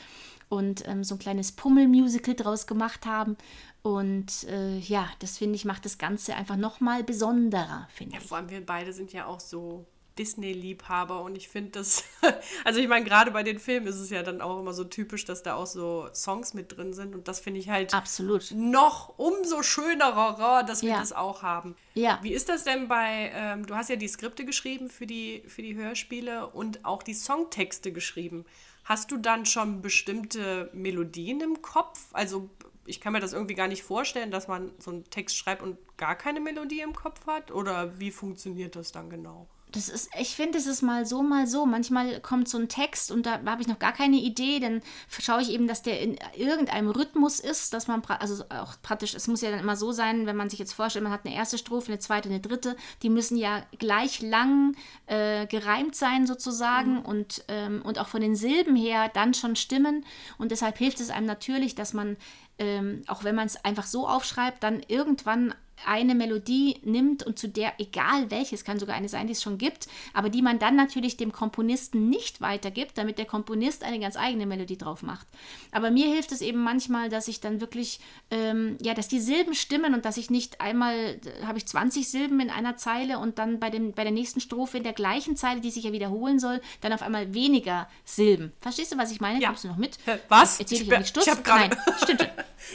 [0.50, 3.38] und ähm, so ein kleines Pummel-Musical draus gemacht haben.
[3.84, 8.28] Und äh, ja, das finde ich, macht das Ganze einfach nochmal besonderer, finde ja, ich.
[8.28, 9.86] Vor allem wir beide sind ja auch so
[10.18, 12.04] Disney-Liebhaber und ich finde das,
[12.66, 15.26] also ich meine, gerade bei den Filmen ist es ja dann auch immer so typisch,
[15.26, 19.18] dass da auch so Songs mit drin sind und das finde ich halt absolut noch
[19.18, 21.00] umso schönerer, dass wir ja.
[21.00, 21.76] das auch haben.
[21.94, 22.20] Ja.
[22.22, 25.62] Wie ist das denn bei, ähm, du hast ja die Skripte geschrieben für die, für
[25.62, 28.46] die Hörspiele und auch die Songtexte geschrieben.
[28.84, 32.00] Hast du dann schon bestimmte Melodien im Kopf?
[32.14, 32.50] Also
[32.86, 35.78] ich kann mir das irgendwie gar nicht vorstellen, dass man so einen Text schreibt und
[35.98, 37.52] gar keine Melodie im Kopf hat.
[37.52, 39.48] Oder wie funktioniert das dann genau?
[39.72, 41.66] Das ist, ich finde, es ist mal so, mal so.
[41.66, 45.42] Manchmal kommt so ein Text und da habe ich noch gar keine Idee, dann schaue
[45.42, 49.42] ich eben, dass der in irgendeinem Rhythmus ist, dass man, also auch praktisch, es muss
[49.42, 51.88] ja dann immer so sein, wenn man sich jetzt vorstellt, man hat eine erste Strophe,
[51.88, 57.06] eine zweite, eine dritte, die müssen ja gleich lang äh, gereimt sein sozusagen mhm.
[57.06, 60.06] und, ähm, und auch von den Silben her dann schon stimmen
[60.38, 62.18] und deshalb hilft es einem natürlich, dass man,
[62.60, 65.54] ähm, auch wenn man es einfach so aufschreibt, dann irgendwann
[65.86, 69.58] eine Melodie nimmt und zu der, egal welches, kann sogar eine sein, die es schon
[69.58, 74.18] gibt, aber die man dann natürlich dem Komponisten nicht weitergibt, damit der Komponist eine ganz
[74.18, 75.28] eigene Melodie drauf macht.
[75.72, 79.54] Aber mir hilft es eben manchmal, dass ich dann wirklich, ähm, ja, dass die Silben
[79.54, 83.40] stimmen und dass ich nicht einmal, äh, habe ich 20 Silben in einer Zeile und
[83.40, 86.40] dann bei, dem, bei der nächsten Strophe in der gleichen Zeile, die sich ja wiederholen
[86.40, 88.52] soll, dann auf einmal weniger Silben.
[88.60, 89.40] Verstehst du, was ich meine?
[89.42, 89.50] Ja.
[89.50, 89.98] Kommst du noch mit?
[90.30, 90.60] Was?
[90.60, 91.78] Erzähl ich, ich, ich, habe gerade...
[92.04, 92.22] Stimmt.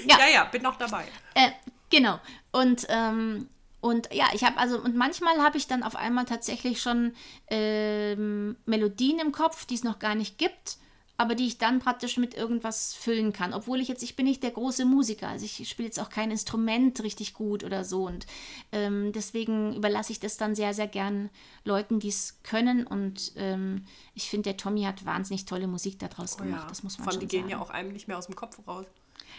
[0.07, 0.19] Ja.
[0.19, 1.05] ja, ja, bin noch dabei.
[1.35, 1.51] Äh,
[1.91, 2.19] Genau.
[2.53, 3.49] Und, ähm,
[3.81, 7.13] und ja, ich habe also, und manchmal habe ich dann auf einmal tatsächlich schon
[7.49, 10.79] ähm, Melodien im Kopf, die es noch gar nicht gibt,
[11.19, 13.55] aber die ich dann praktisch mit irgendwas füllen kann.
[13.55, 16.31] Obwohl ich jetzt, ich bin nicht der große Musiker, also ich spiele jetzt auch kein
[16.31, 18.07] Instrument richtig gut oder so.
[18.07, 18.27] Und
[18.73, 21.31] ähm, deswegen überlasse ich das dann sehr, sehr gern
[21.65, 22.87] Leuten, die es können.
[22.87, 26.65] Und ähm, ich finde, der Tommy hat wahnsinnig tolle Musik daraus oh, gemacht.
[26.65, 26.69] Ja.
[26.69, 28.59] Das muss man Vor allem, die gehen ja auch einem nicht mehr aus dem Kopf
[28.67, 28.87] raus.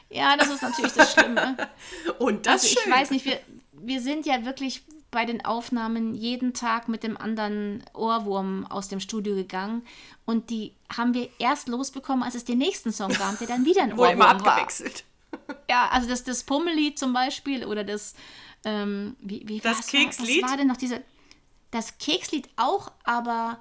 [0.09, 1.57] Ja, das ist natürlich das Schlimme.
[2.19, 2.95] Und das also ich Schöne.
[2.95, 3.39] weiß nicht, wir,
[3.73, 8.99] wir sind ja wirklich bei den Aufnahmen jeden Tag mit dem anderen Ohrwurm aus dem
[8.99, 9.85] Studio gegangen
[10.25, 13.83] und die haben wir erst losbekommen, als es den nächsten Song gab, der dann wieder
[13.83, 15.03] ein Ohrwurm immer abgewechselt.
[15.03, 15.07] War.
[15.69, 18.15] Ja, also das, das Pummellied zum Beispiel oder das
[18.63, 20.41] ähm, wie, wie das Kekslied.
[20.41, 21.01] Was war denn noch diese
[21.71, 23.59] das Kekslied auch, aber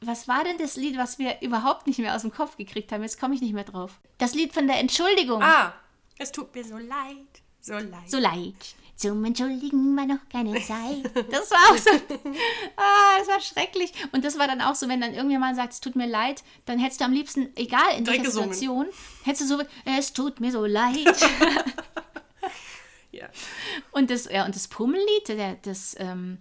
[0.00, 3.02] was war denn das Lied, was wir überhaupt nicht mehr aus dem Kopf gekriegt haben?
[3.02, 3.98] Jetzt komme ich nicht mehr drauf.
[4.18, 5.42] Das Lied von der Entschuldigung.
[5.42, 5.74] Ah,
[6.18, 8.08] es tut mir so leid, so leid.
[8.08, 8.54] So leid.
[8.96, 11.04] Zum Entschuldigen war noch keine Zeit.
[11.30, 11.90] Das war auch so.
[12.76, 13.92] Ah, das war schrecklich.
[14.10, 16.80] Und das war dann auch so, wenn dann irgendjemand sagt, es tut mir leid, dann
[16.80, 18.86] hättest du am liebsten, egal in welcher Situation,
[19.22, 21.06] hättest du so, es tut mir so leid.
[23.12, 23.28] ja.
[23.92, 26.38] Und das, ja, und das Pummellied, der, das, ähm,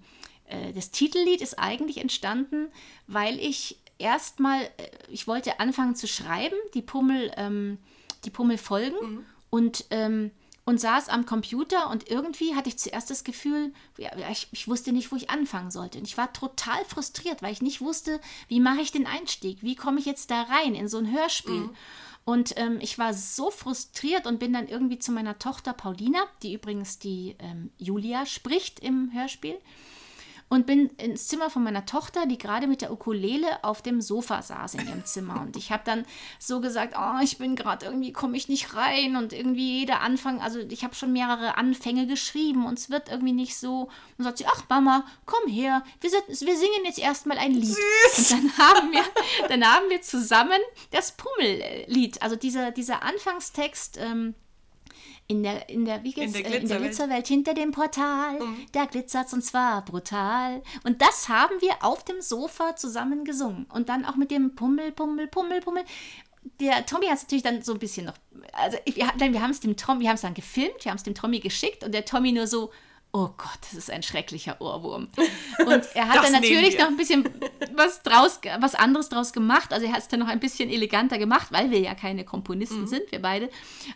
[0.47, 2.69] äh, das Titellied ist eigentlich entstanden,
[3.05, 7.77] weil ich erstmal, äh, ich wollte anfangen zu schreiben, die Pummel, ähm,
[8.25, 9.25] die Pummelfolgen mhm.
[9.49, 10.31] Und ähm,
[10.67, 14.91] und saß am Computer und irgendwie hatte ich zuerst das Gefühl, ja, ich, ich, wusste
[14.91, 15.97] nicht, wo ich anfangen sollte.
[15.97, 19.75] Und ich war total frustriert, weil ich nicht wusste, wie mache ich den Einstieg, wie
[19.75, 21.61] komme ich jetzt da rein in so ein Hörspiel.
[21.61, 21.75] Mhm.
[22.25, 26.55] Und ähm, ich war so frustriert und bin dann irgendwie zu meiner Tochter Paulina, die
[26.55, 29.57] übrigens die ähm, Julia spricht im Hörspiel,
[30.49, 34.41] und bin ins Zimmer von meiner Tochter, die gerade mit der Ukulele auf dem Sofa
[34.41, 35.41] saß in ihrem Zimmer.
[35.41, 36.05] Und ich habe dann
[36.39, 40.41] so gesagt, oh, ich bin gerade irgendwie, komme ich nicht rein und irgendwie jeder Anfang,
[40.41, 43.89] also ich habe schon mehrere Anfänge geschrieben und es wird irgendwie nicht so.
[44.17, 47.75] Und sagt sie, ach Mama, komm her, wir, wir singen jetzt erstmal ein Lied.
[47.75, 48.17] Süß.
[48.17, 49.03] Und dann haben wir,
[49.49, 50.59] dann haben wir zusammen
[50.91, 54.33] das Pummellied, also dieser, dieser Anfangstext, ähm,
[55.27, 56.35] in der, in der, wie geht's?
[56.35, 56.53] In der, Glitzerwelt.
[56.53, 58.65] Äh, in der Glitzerwelt hinter dem Portal, mhm.
[58.71, 60.61] da glitzert's und zwar brutal.
[60.83, 63.65] Und das haben wir auf dem Sofa zusammen gesungen.
[63.73, 65.83] Und dann auch mit dem Pummel, Pummel, Pummel, Pummel.
[66.59, 68.13] Der Tommy hat es natürlich dann so ein bisschen noch,
[68.53, 71.03] also wir, wir haben es dem Tommy, wir haben es dann gefilmt, wir haben es
[71.03, 72.71] dem Tommy geschickt und der Tommy nur so,
[73.11, 75.07] oh Gott, das ist ein schrecklicher Ohrwurm.
[75.59, 77.27] Und er hat dann natürlich noch ein bisschen
[77.73, 79.73] was draus, was anderes draus gemacht.
[79.73, 82.81] Also er hat es dann noch ein bisschen eleganter gemacht, weil wir ja keine Komponisten
[82.81, 82.87] mhm.
[82.87, 83.49] sind, wir beide.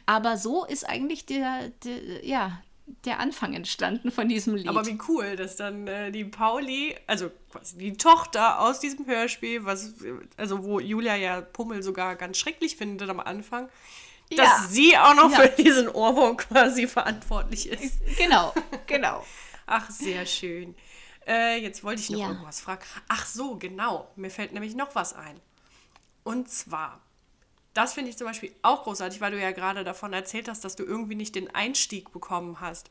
[0.05, 2.62] Aber so ist eigentlich der, der, ja,
[3.05, 4.68] der Anfang entstanden von diesem Lied.
[4.68, 9.66] Aber wie cool, dass dann äh, die Pauli, also quasi die Tochter aus diesem Hörspiel,
[9.66, 9.93] was,
[10.38, 13.70] also wo Julia ja Pummel sogar ganz schrecklich findet am Anfang,
[14.38, 14.68] dass ja.
[14.70, 15.42] sie auch noch ja.
[15.42, 18.00] für diesen Ohrwurm quasi verantwortlich ist.
[18.18, 18.54] Genau,
[18.88, 19.26] genau.
[19.66, 20.76] Ach, sehr schön.
[21.28, 22.30] Äh, jetzt wollte ich noch ja.
[22.30, 22.82] irgendwas fragen.
[23.08, 24.12] Ach so, genau.
[24.16, 25.40] Mir fällt nämlich noch was ein.
[26.24, 27.02] Und zwar,
[27.74, 30.76] das finde ich zum Beispiel auch großartig, weil du ja gerade davon erzählt hast, dass
[30.76, 32.90] du irgendwie nicht den Einstieg bekommen hast.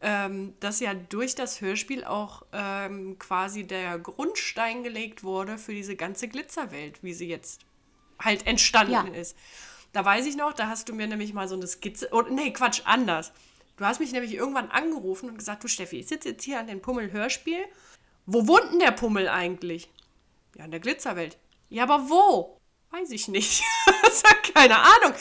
[0.00, 5.96] Ähm, dass ja durch das Hörspiel auch ähm, quasi der Grundstein gelegt wurde für diese
[5.96, 7.62] ganze Glitzerwelt, wie sie jetzt
[8.18, 9.20] halt entstanden ja.
[9.20, 9.36] ist.
[9.94, 12.08] Da weiß ich noch, da hast du mir nämlich mal so eine Skizze.
[12.10, 13.32] Oh, nee, Quatsch, anders.
[13.76, 16.66] Du hast mich nämlich irgendwann angerufen und gesagt, du Steffi, ich sitze jetzt hier an
[16.66, 17.64] dem Pummel-Hörspiel.
[18.26, 19.88] Wo wohnt denn der Pummel eigentlich?
[20.56, 21.38] Ja, in der Glitzerwelt.
[21.68, 22.60] Ja, aber wo?
[22.90, 23.62] Weiß ich nicht.
[24.54, 25.14] keine Ahnung.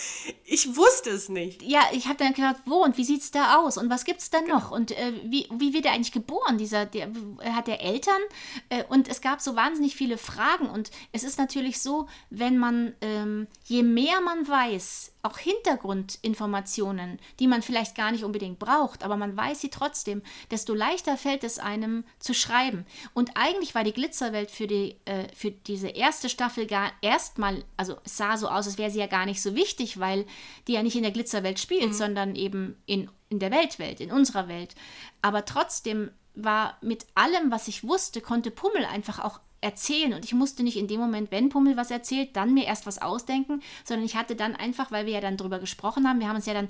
[0.45, 1.61] Ich wusste es nicht.
[1.61, 4.21] Ja, ich habe dann gedacht, wo und wie sieht es da aus und was gibt
[4.21, 4.55] es da genau.
[4.55, 6.57] noch und äh, wie, wie wird er eigentlich geboren?
[6.57, 7.09] Dieser, der,
[7.53, 8.21] hat er Eltern?
[8.69, 12.93] Äh, und es gab so wahnsinnig viele Fragen und es ist natürlich so, wenn man,
[13.01, 19.15] ähm, je mehr man weiß, auch Hintergrundinformationen, die man vielleicht gar nicht unbedingt braucht, aber
[19.15, 20.21] man weiß sie trotzdem,
[20.51, 22.85] desto leichter fällt es einem zu schreiben.
[23.13, 27.95] Und eigentlich war die Glitzerwelt für, die, äh, für diese erste Staffel gar erstmal, also
[28.03, 30.25] es sah so aus, als wäre sie ja gar nicht so wichtig, weil
[30.67, 31.93] die ja nicht in der Glitzerwelt spielt, mhm.
[31.93, 34.75] sondern eben in, in der Weltwelt, in unserer Welt.
[35.21, 40.13] Aber trotzdem war mit allem, was ich wusste, konnte Pummel einfach auch erzählen.
[40.13, 43.01] Und ich musste nicht in dem Moment, wenn Pummel was erzählt, dann mir erst was
[43.01, 46.35] ausdenken, sondern ich hatte dann einfach, weil wir ja dann drüber gesprochen haben, wir haben
[46.35, 46.67] uns ja dann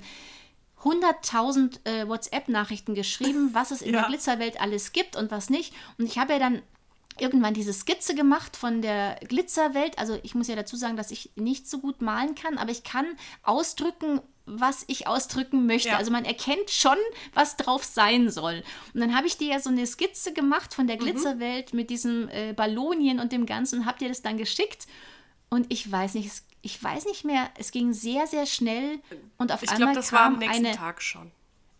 [0.82, 4.00] 100.000 äh, WhatsApp-Nachrichten geschrieben, was es in ja.
[4.00, 5.72] der Glitzerwelt alles gibt und was nicht.
[5.98, 6.62] Und ich habe ja dann
[7.18, 9.98] irgendwann diese Skizze gemacht von der Glitzerwelt.
[9.98, 12.82] Also ich muss ja dazu sagen, dass ich nicht so gut malen kann, aber ich
[12.82, 13.06] kann
[13.42, 15.90] ausdrücken, was ich ausdrücken möchte.
[15.90, 15.96] Ja.
[15.96, 16.96] Also man erkennt schon,
[17.32, 18.62] was drauf sein soll.
[18.92, 21.00] Und dann habe ich dir ja so eine Skizze gemacht von der mhm.
[21.00, 21.78] Glitzerwelt mhm.
[21.78, 24.86] mit diesem äh, Ballonien und dem Ganzen und habe dir das dann geschickt.
[25.48, 29.00] Und ich weiß nicht, es, ich weiß nicht mehr, es ging sehr, sehr schnell
[29.38, 31.30] und auf ich einmal glaub, das kam war am nächsten eine, Tag schon.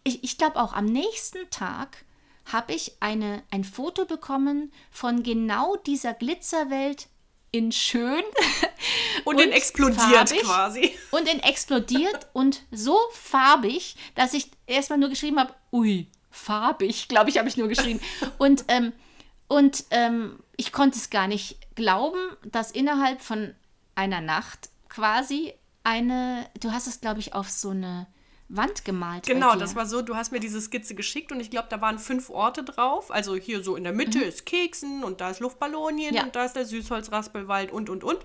[0.05, 2.05] Ich, ich glaube auch am nächsten Tag
[2.53, 7.09] habe ich eine, ein Foto bekommen von genau dieser Glitzerwelt
[7.51, 8.23] in schön
[9.25, 10.93] und, und in explodiert quasi.
[11.13, 17.31] Und in explodiert und so farbig, dass ich erstmal nur geschrieben habe, ui, farbig, glaube
[17.31, 18.01] ich, habe ich nur geschrieben.
[18.39, 18.93] Und, ähm,
[19.47, 23.55] und ähm, ich konnte es gar nicht glauben, dass innerhalb von
[23.95, 25.53] einer Nacht quasi
[25.85, 28.07] eine, du hast es, glaube ich, auf so eine
[28.57, 29.27] Wand gemalt.
[29.27, 31.99] Genau, das war so, du hast mir diese Skizze geschickt und ich glaube, da waren
[31.99, 33.11] fünf Orte drauf.
[33.11, 34.25] Also hier so in der Mitte mhm.
[34.25, 36.25] ist Keksen und da ist Luftballonien ja.
[36.25, 38.19] und da ist der Süßholzraspelwald und, und, und.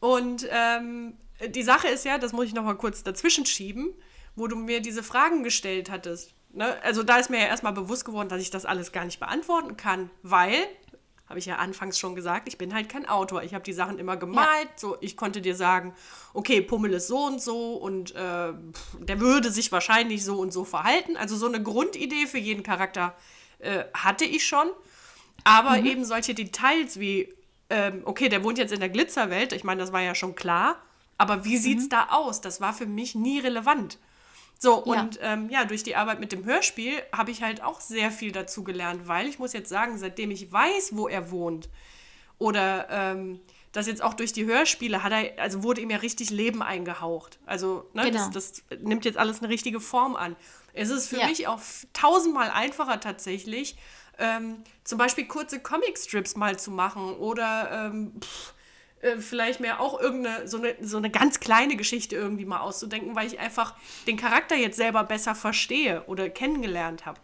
[0.00, 1.16] Und ähm,
[1.48, 3.94] die Sache ist ja, das muss ich noch mal kurz dazwischen schieben,
[4.34, 6.34] wo du mir diese Fragen gestellt hattest.
[6.52, 6.76] Ne?
[6.82, 9.76] Also da ist mir ja erstmal bewusst geworden, dass ich das alles gar nicht beantworten
[9.76, 10.54] kann, weil
[11.32, 13.42] habe ich ja anfangs schon gesagt, ich bin halt kein Autor.
[13.42, 14.68] Ich habe die Sachen immer gemalt.
[14.68, 14.76] Ja.
[14.76, 15.94] So, ich konnte dir sagen,
[16.34, 18.52] okay, Pummel ist so und so und äh,
[18.98, 21.16] der würde sich wahrscheinlich so und so verhalten.
[21.16, 23.16] Also so eine Grundidee für jeden Charakter
[23.60, 24.68] äh, hatte ich schon.
[25.42, 25.86] Aber mhm.
[25.86, 27.32] eben solche Details wie,
[27.70, 30.76] ähm, okay, der wohnt jetzt in der Glitzerwelt, ich meine, das war ja schon klar.
[31.16, 31.90] Aber wie sieht es mhm.
[31.90, 32.42] da aus?
[32.42, 33.98] Das war für mich nie relevant.
[34.62, 34.92] So, ja.
[34.92, 38.30] und ähm, ja, durch die Arbeit mit dem Hörspiel habe ich halt auch sehr viel
[38.30, 41.68] dazu gelernt, weil ich muss jetzt sagen, seitdem ich weiß, wo er wohnt,
[42.38, 43.40] oder ähm,
[43.72, 47.40] das jetzt auch durch die Hörspiele hat er, also wurde ihm ja richtig Leben eingehaucht.
[47.44, 48.30] Also, ne, genau.
[48.30, 50.36] das, das, nimmt jetzt alles eine richtige Form an.
[50.74, 51.26] Es ist für ja.
[51.26, 51.60] mich auch
[51.92, 53.76] tausendmal einfacher tatsächlich,
[54.20, 58.54] ähm, zum Beispiel kurze Comicstrips mal zu machen oder ähm, pff,
[59.02, 63.14] äh, vielleicht mehr auch irgendeine, so eine, so eine ganz kleine Geschichte irgendwie mal auszudenken,
[63.14, 63.74] weil ich einfach
[64.06, 67.20] den Charakter jetzt selber besser verstehe oder kennengelernt habe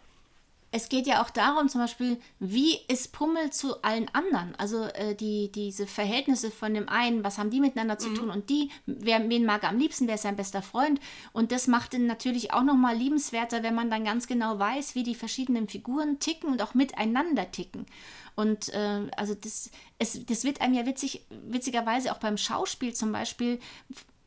[0.71, 4.53] es geht ja auch darum, zum Beispiel, wie ist Pummel zu allen anderen?
[4.55, 8.15] Also äh, die, diese Verhältnisse von dem einen, was haben die miteinander zu mhm.
[8.15, 10.99] tun und die, wer, wen mag er am liebsten, wer ist sein bester Freund?
[11.33, 15.03] Und das macht ihn natürlich auch nochmal liebenswerter, wenn man dann ganz genau weiß, wie
[15.03, 17.87] die verschiedenen Figuren ticken und auch miteinander ticken.
[18.35, 23.11] Und äh, also das, es, das wird einem ja witzig, witzigerweise auch beim Schauspiel zum
[23.11, 23.59] Beispiel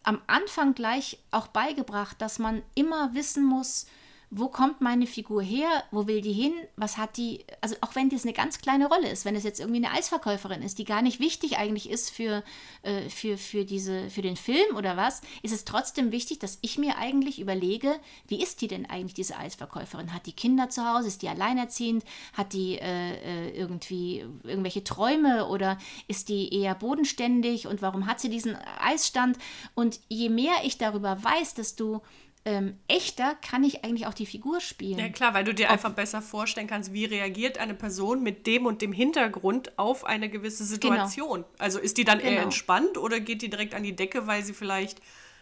[0.03, 3.87] am Anfang gleich auch beigebracht, dass man immer wissen muss,
[4.35, 8.09] wo kommt meine Figur her, wo will die hin, was hat die, also auch wenn
[8.09, 11.03] das eine ganz kleine Rolle ist, wenn es jetzt irgendwie eine Eisverkäuferin ist, die gar
[11.03, 12.43] nicht wichtig eigentlich ist für,
[12.81, 16.79] äh, für, für, diese, für den Film oder was, ist es trotzdem wichtig, dass ich
[16.79, 17.95] mir eigentlich überlege,
[18.27, 20.15] wie ist die denn eigentlich, diese Eisverkäuferin?
[20.15, 22.03] Hat die Kinder zu Hause, ist die alleinerziehend,
[22.33, 25.77] hat die äh, äh irgendwie irgendwelche Träume oder
[26.09, 27.67] ist die eher bodenständig?
[27.67, 29.37] Und warum hat sie diesen Eisstand?
[29.75, 32.01] Und je mehr ich darüber weiß, desto
[32.45, 34.99] ähm, echter kann ich eigentlich auch die Figur spielen.
[34.99, 38.47] Ja klar, weil du dir Ob einfach besser vorstellen kannst, wie reagiert eine Person mit
[38.47, 40.95] dem und dem Hintergrund auf eine gewisse genau.
[40.95, 41.43] Situation.
[41.43, 41.55] Genau.
[41.59, 42.33] Also ist die dann genau.
[42.33, 44.99] eher entspannt oder geht die direkt an die Decke, weil sie vielleicht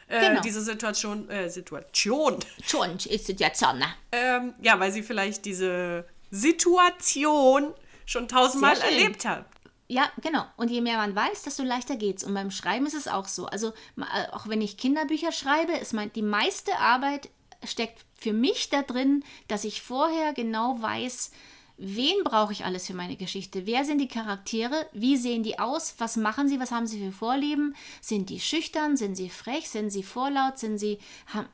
[0.09, 0.41] äh, genau.
[0.43, 2.37] diese Situation, äh, Situation.
[2.67, 3.79] Schon, ist Situation.
[3.79, 3.87] Ne?
[4.13, 7.73] Ähm, ja, weil sie vielleicht diese Situation
[8.05, 9.47] schon tausendmal erlebt hat.
[9.91, 10.45] Ja, genau.
[10.57, 12.23] Und je mehr man weiß, desto leichter geht's.
[12.23, 13.47] Und beim Schreiben ist es auch so.
[13.47, 17.29] Also äh, auch wenn ich Kinderbücher schreibe, ist mein, die meiste Arbeit
[17.65, 21.33] steckt für mich da drin, dass ich vorher genau weiß,
[21.81, 23.67] wen brauche ich alles für meine Geschichte?
[23.67, 24.87] Wer sind die Charaktere?
[24.93, 25.95] Wie sehen die aus?
[25.99, 26.61] Was machen sie?
[26.61, 27.75] Was haben sie für Vorlieben?
[28.03, 28.99] Sind die schüchtern?
[28.99, 29.69] Sind sie frech?
[29.71, 30.59] Sind sie vorlaut?
[30.59, 30.99] Sind sie,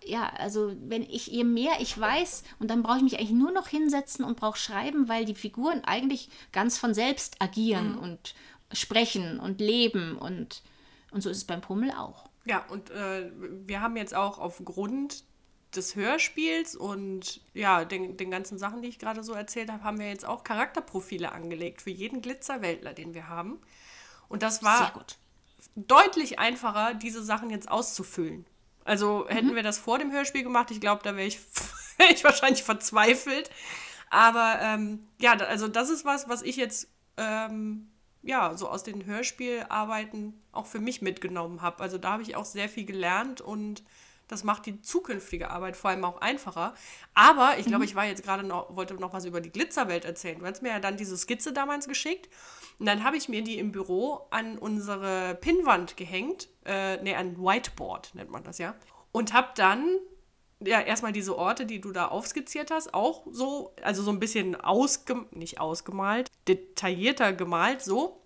[0.05, 3.53] ja, also wenn ich, je mehr ich weiß, und dann brauche ich mich eigentlich nur
[3.53, 7.99] noch hinsetzen und brauche schreiben, weil die Figuren eigentlich ganz von selbst agieren mhm.
[7.99, 8.35] und
[8.73, 10.63] sprechen und leben und,
[11.13, 12.29] und so ist es beim Pummel auch.
[12.47, 13.31] Ja, und äh,
[13.65, 15.25] wir haben jetzt auch aufgrund
[15.75, 19.99] des Hörspiels und ja, den, den ganzen Sachen, die ich gerade so erzählt habe, haben
[19.99, 23.61] wir jetzt auch Charakterprofile angelegt für jeden Glitzerweltler, den wir haben.
[24.29, 25.05] Und das war
[25.75, 28.47] deutlich einfacher, diese Sachen jetzt auszufüllen.
[28.85, 29.57] Also hätten mhm.
[29.57, 31.39] wir das vor dem Hörspiel gemacht, ich glaube, da wäre ich,
[31.99, 33.51] wär ich wahrscheinlich verzweifelt.
[34.09, 37.89] Aber ähm, ja, also das ist was, was ich jetzt ähm,
[38.23, 41.83] ja so aus den Hörspielarbeiten auch für mich mitgenommen habe.
[41.83, 43.83] Also da habe ich auch sehr viel gelernt und
[44.29, 46.75] das macht die zukünftige Arbeit vor allem auch einfacher.
[47.15, 47.85] Aber ich glaube, mhm.
[47.85, 50.39] ich war jetzt gerade noch, wollte noch was über die Glitzerwelt erzählen.
[50.39, 52.29] Du hast mir ja dann diese Skizze damals geschickt.
[52.79, 56.49] Und dann habe ich mir die im Büro an unsere Pinnwand gehängt.
[56.65, 58.75] Äh, ne, ein Whiteboard nennt man das ja.
[59.13, 59.85] Und habe dann
[60.61, 64.57] ja erstmal diese Orte, die du da aufskizziert hast, auch so, also so ein bisschen
[64.57, 68.23] ausge, nicht ausgemalt, detaillierter gemalt, so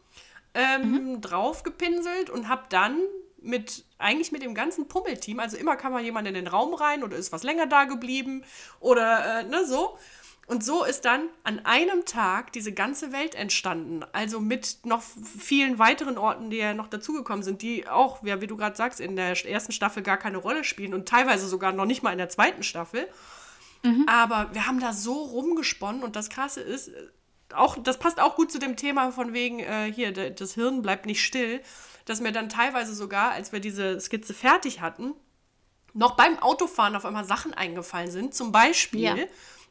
[0.55, 1.21] ähm, mhm.
[1.21, 3.01] drauf gepinselt und habe dann
[3.43, 5.41] mit eigentlich mit dem ganzen Pummelteam.
[5.41, 8.45] Also immer kam mal jemand in den Raum rein oder ist was länger da geblieben
[8.81, 9.99] oder äh, ne, so.
[10.47, 14.05] Und so ist dann an einem Tag diese ganze Welt entstanden.
[14.11, 18.49] Also mit noch vielen weiteren Orten, die ja noch dazugekommen sind, die auch, ja, wie
[18.49, 21.85] du gerade sagst, in der ersten Staffel gar keine Rolle spielen und teilweise sogar noch
[21.85, 23.07] nicht mal in der zweiten Staffel.
[23.85, 24.07] Mhm.
[24.09, 27.07] Aber wir haben da so rumgesponnen und das Krasse ist, äh,
[27.55, 31.07] auch, das passt auch gut zu dem Thema von wegen, äh, hier, das Hirn bleibt
[31.07, 31.61] nicht still
[32.11, 35.15] dass mir dann teilweise sogar, als wir diese Skizze fertig hatten,
[35.95, 38.35] noch beim Autofahren auf einmal Sachen eingefallen sind.
[38.35, 39.17] Zum Beispiel ja.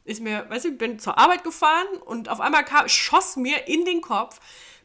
[0.04, 3.68] ist mir, weißt du, ich bin zur Arbeit gefahren und auf einmal kam, schoss mir
[3.68, 4.40] in den Kopf,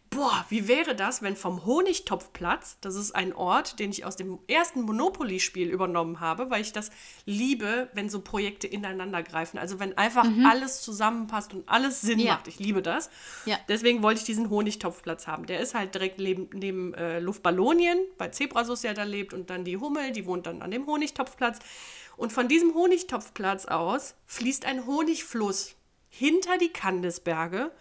[0.09, 4.39] boah, wie wäre das, wenn vom Honigtopfplatz, das ist ein Ort, den ich aus dem
[4.47, 6.91] ersten Monopoly-Spiel übernommen habe, weil ich das
[7.25, 9.57] liebe, wenn so Projekte ineinander greifen.
[9.57, 10.45] Also wenn einfach mhm.
[10.45, 12.33] alles zusammenpasst und alles Sinn ja.
[12.33, 12.47] macht.
[12.47, 13.09] Ich liebe das.
[13.45, 13.57] Ja.
[13.67, 15.45] Deswegen wollte ich diesen Honigtopfplatz haben.
[15.45, 19.65] Der ist halt direkt neben, neben äh, Luftballonien, bei Zebrasus ja da lebt und dann
[19.65, 21.59] die Hummel, die wohnt dann an dem Honigtopfplatz.
[22.17, 25.75] Und von diesem Honigtopfplatz aus fließt ein Honigfluss
[26.09, 27.71] hinter die Kandisberge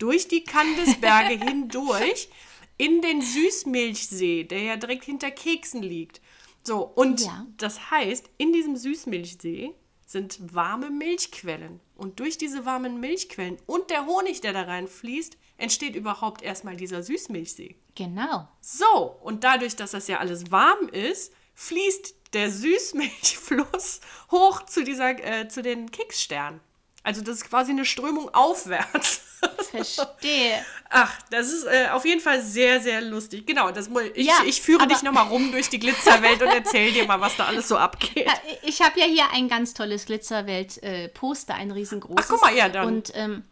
[0.00, 2.28] durch die Kandisberge hindurch
[2.76, 6.20] in den Süßmilchsee, der ja direkt hinter Keksen liegt.
[6.62, 7.46] So, und ja.
[7.56, 9.74] das heißt, in diesem Süßmilchsee
[10.06, 11.80] sind warme Milchquellen.
[11.94, 17.02] Und durch diese warmen Milchquellen und der Honig, der da reinfließt, entsteht überhaupt erstmal dieser
[17.02, 17.76] Süßmilchsee.
[17.94, 18.48] Genau.
[18.60, 25.22] So, und dadurch, dass das ja alles warm ist, fließt der Süßmilchfluss hoch zu, dieser,
[25.22, 26.60] äh, zu den Kekssternen.
[27.02, 29.22] Also das ist quasi eine Strömung aufwärts.
[29.70, 30.64] Verstehe.
[30.90, 33.46] Ach, das ist äh, auf jeden Fall sehr, sehr lustig.
[33.46, 37.06] Genau, das, ich, ja, ich führe dich nochmal rum durch die Glitzerwelt und erzähle dir
[37.06, 38.28] mal, was da alles so abgeht.
[38.62, 42.26] Ich habe ja hier ein ganz tolles Glitzerwelt-Poster, ein riesengroßes.
[42.26, 42.86] Ach, guck mal, ja, dann.
[42.86, 43.44] Und ähm,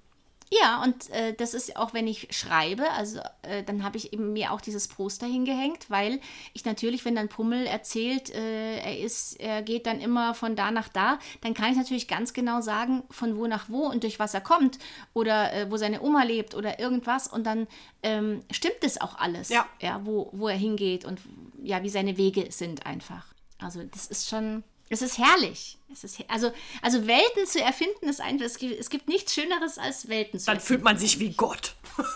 [0.50, 4.32] Ja, und äh, das ist auch, wenn ich schreibe, also äh, dann habe ich eben
[4.32, 6.20] mir auch dieses Poster hingehängt, weil
[6.54, 10.70] ich natürlich, wenn dann Pummel erzählt, äh, er ist, er geht dann immer von da
[10.70, 14.18] nach da, dann kann ich natürlich ganz genau sagen, von wo nach wo und durch
[14.18, 14.78] was er kommt
[15.12, 17.66] oder äh, wo seine Oma lebt oder irgendwas und dann
[18.02, 19.66] ähm, stimmt es auch alles, Ja.
[19.80, 21.20] ja wo, wo er hingeht und
[21.62, 23.26] ja, wie seine Wege sind einfach.
[23.58, 25.78] Also das ist schon, es ist herrlich.
[25.92, 29.34] Es ist, her- also, also Welten zu erfinden ist einfach, es gibt, es gibt nichts
[29.34, 30.66] Schöneres als Welten zu Dann erfinden.
[30.66, 31.74] fühlt man sich wie Gott.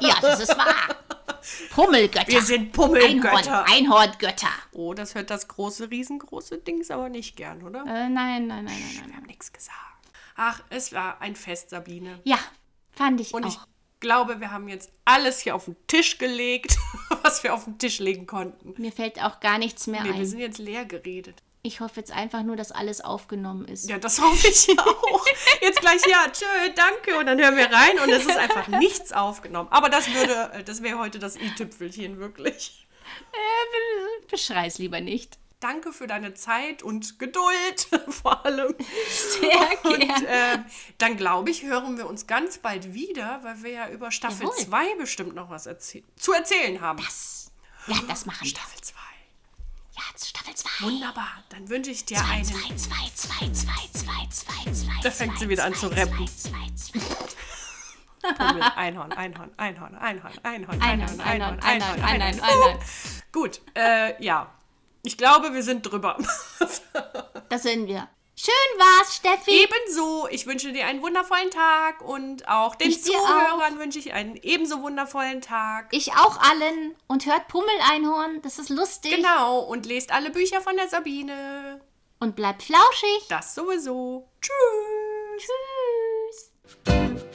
[0.00, 0.94] Ja, das ist wahr.
[1.70, 2.28] Pummelgötter.
[2.28, 3.64] Wir sind Pummelgötter.
[3.64, 4.48] Einhorn, Einhorngötter.
[4.72, 7.80] Oh, das hört das große, riesengroße Dings aber nicht gern, oder?
[7.80, 9.76] Äh, nein, nein, nein, nein, nein, Wir haben nichts gesagt.
[10.36, 12.20] Ach, es war ein Fest, Sabine.
[12.24, 12.38] Ja,
[12.92, 13.48] fand ich Und auch.
[13.48, 13.58] ich
[13.98, 16.76] glaube, wir haben jetzt alles hier auf den Tisch gelegt,
[17.22, 18.80] was wir auf den Tisch legen konnten.
[18.80, 20.26] Mir fällt auch gar nichts mehr Nee, wir ein.
[20.26, 21.42] sind jetzt leer geredet.
[21.62, 23.88] Ich hoffe jetzt einfach nur, dass alles aufgenommen ist.
[23.90, 25.26] Ja, das hoffe ich auch.
[25.60, 26.44] Jetzt gleich, ja, tschö,
[26.74, 27.18] danke.
[27.18, 29.68] Und dann hören wir rein und es ist einfach nichts aufgenommen.
[29.72, 32.86] Aber das würde, äh, das wäre heute das i-Tüpfelchen, wirklich.
[34.30, 35.38] Beschrei's lieber nicht.
[35.60, 38.76] Danke für deine Zeit und Geduld, vor allem.
[39.10, 40.28] Sehr Und gerne.
[40.28, 40.58] äh,
[40.98, 44.56] dann glaube ich, hören wir uns ganz bald wieder, weil wir ja über Staffel Jawohl.
[44.56, 47.02] 2 bestimmt noch was erzäh zu erzählen haben.
[47.04, 47.50] Das,
[47.88, 48.50] ja, das machen wir.
[48.50, 48.94] Staffel 2.
[50.10, 50.86] Jetzt Staffel 2.
[50.86, 51.44] Wunderbar.
[51.50, 52.44] Dann wünsche ich dir 2, einen.
[52.44, 55.02] 2, 2, 2, 2, 2, 2, 2.
[55.02, 56.26] Da fängt sie wieder an zu rappen.
[56.26, 58.34] 2, 2, 2.
[58.36, 62.78] Pummel, Einhorn, Einhorn, Einhorn, Einhorn, Einhorn, Einhorn, Einhorn, Einhorn, Einhorn, Einhorn, Einhorn.
[63.32, 64.52] Gut, äh, ja.
[65.04, 66.18] Ich glaube, wir sind drüber.
[67.48, 68.08] Das sind wir.
[68.40, 69.50] Schön war's, Steffi.
[69.50, 74.36] Ebenso, ich wünsche dir einen wundervollen Tag und auch den Ich Zuhörern wünsche ich einen
[74.36, 75.88] ebenso wundervollen Tag.
[75.90, 76.94] Ich auch allen.
[77.08, 78.40] Und hört Pummel-Einhorn.
[78.42, 79.16] Das ist lustig.
[79.16, 81.80] Genau, und lest alle Bücher von der Sabine.
[82.20, 83.26] Und bleibt flauschig.
[83.28, 84.28] Das sowieso.
[84.40, 85.50] Tschüss.
[86.84, 87.27] Tschüss.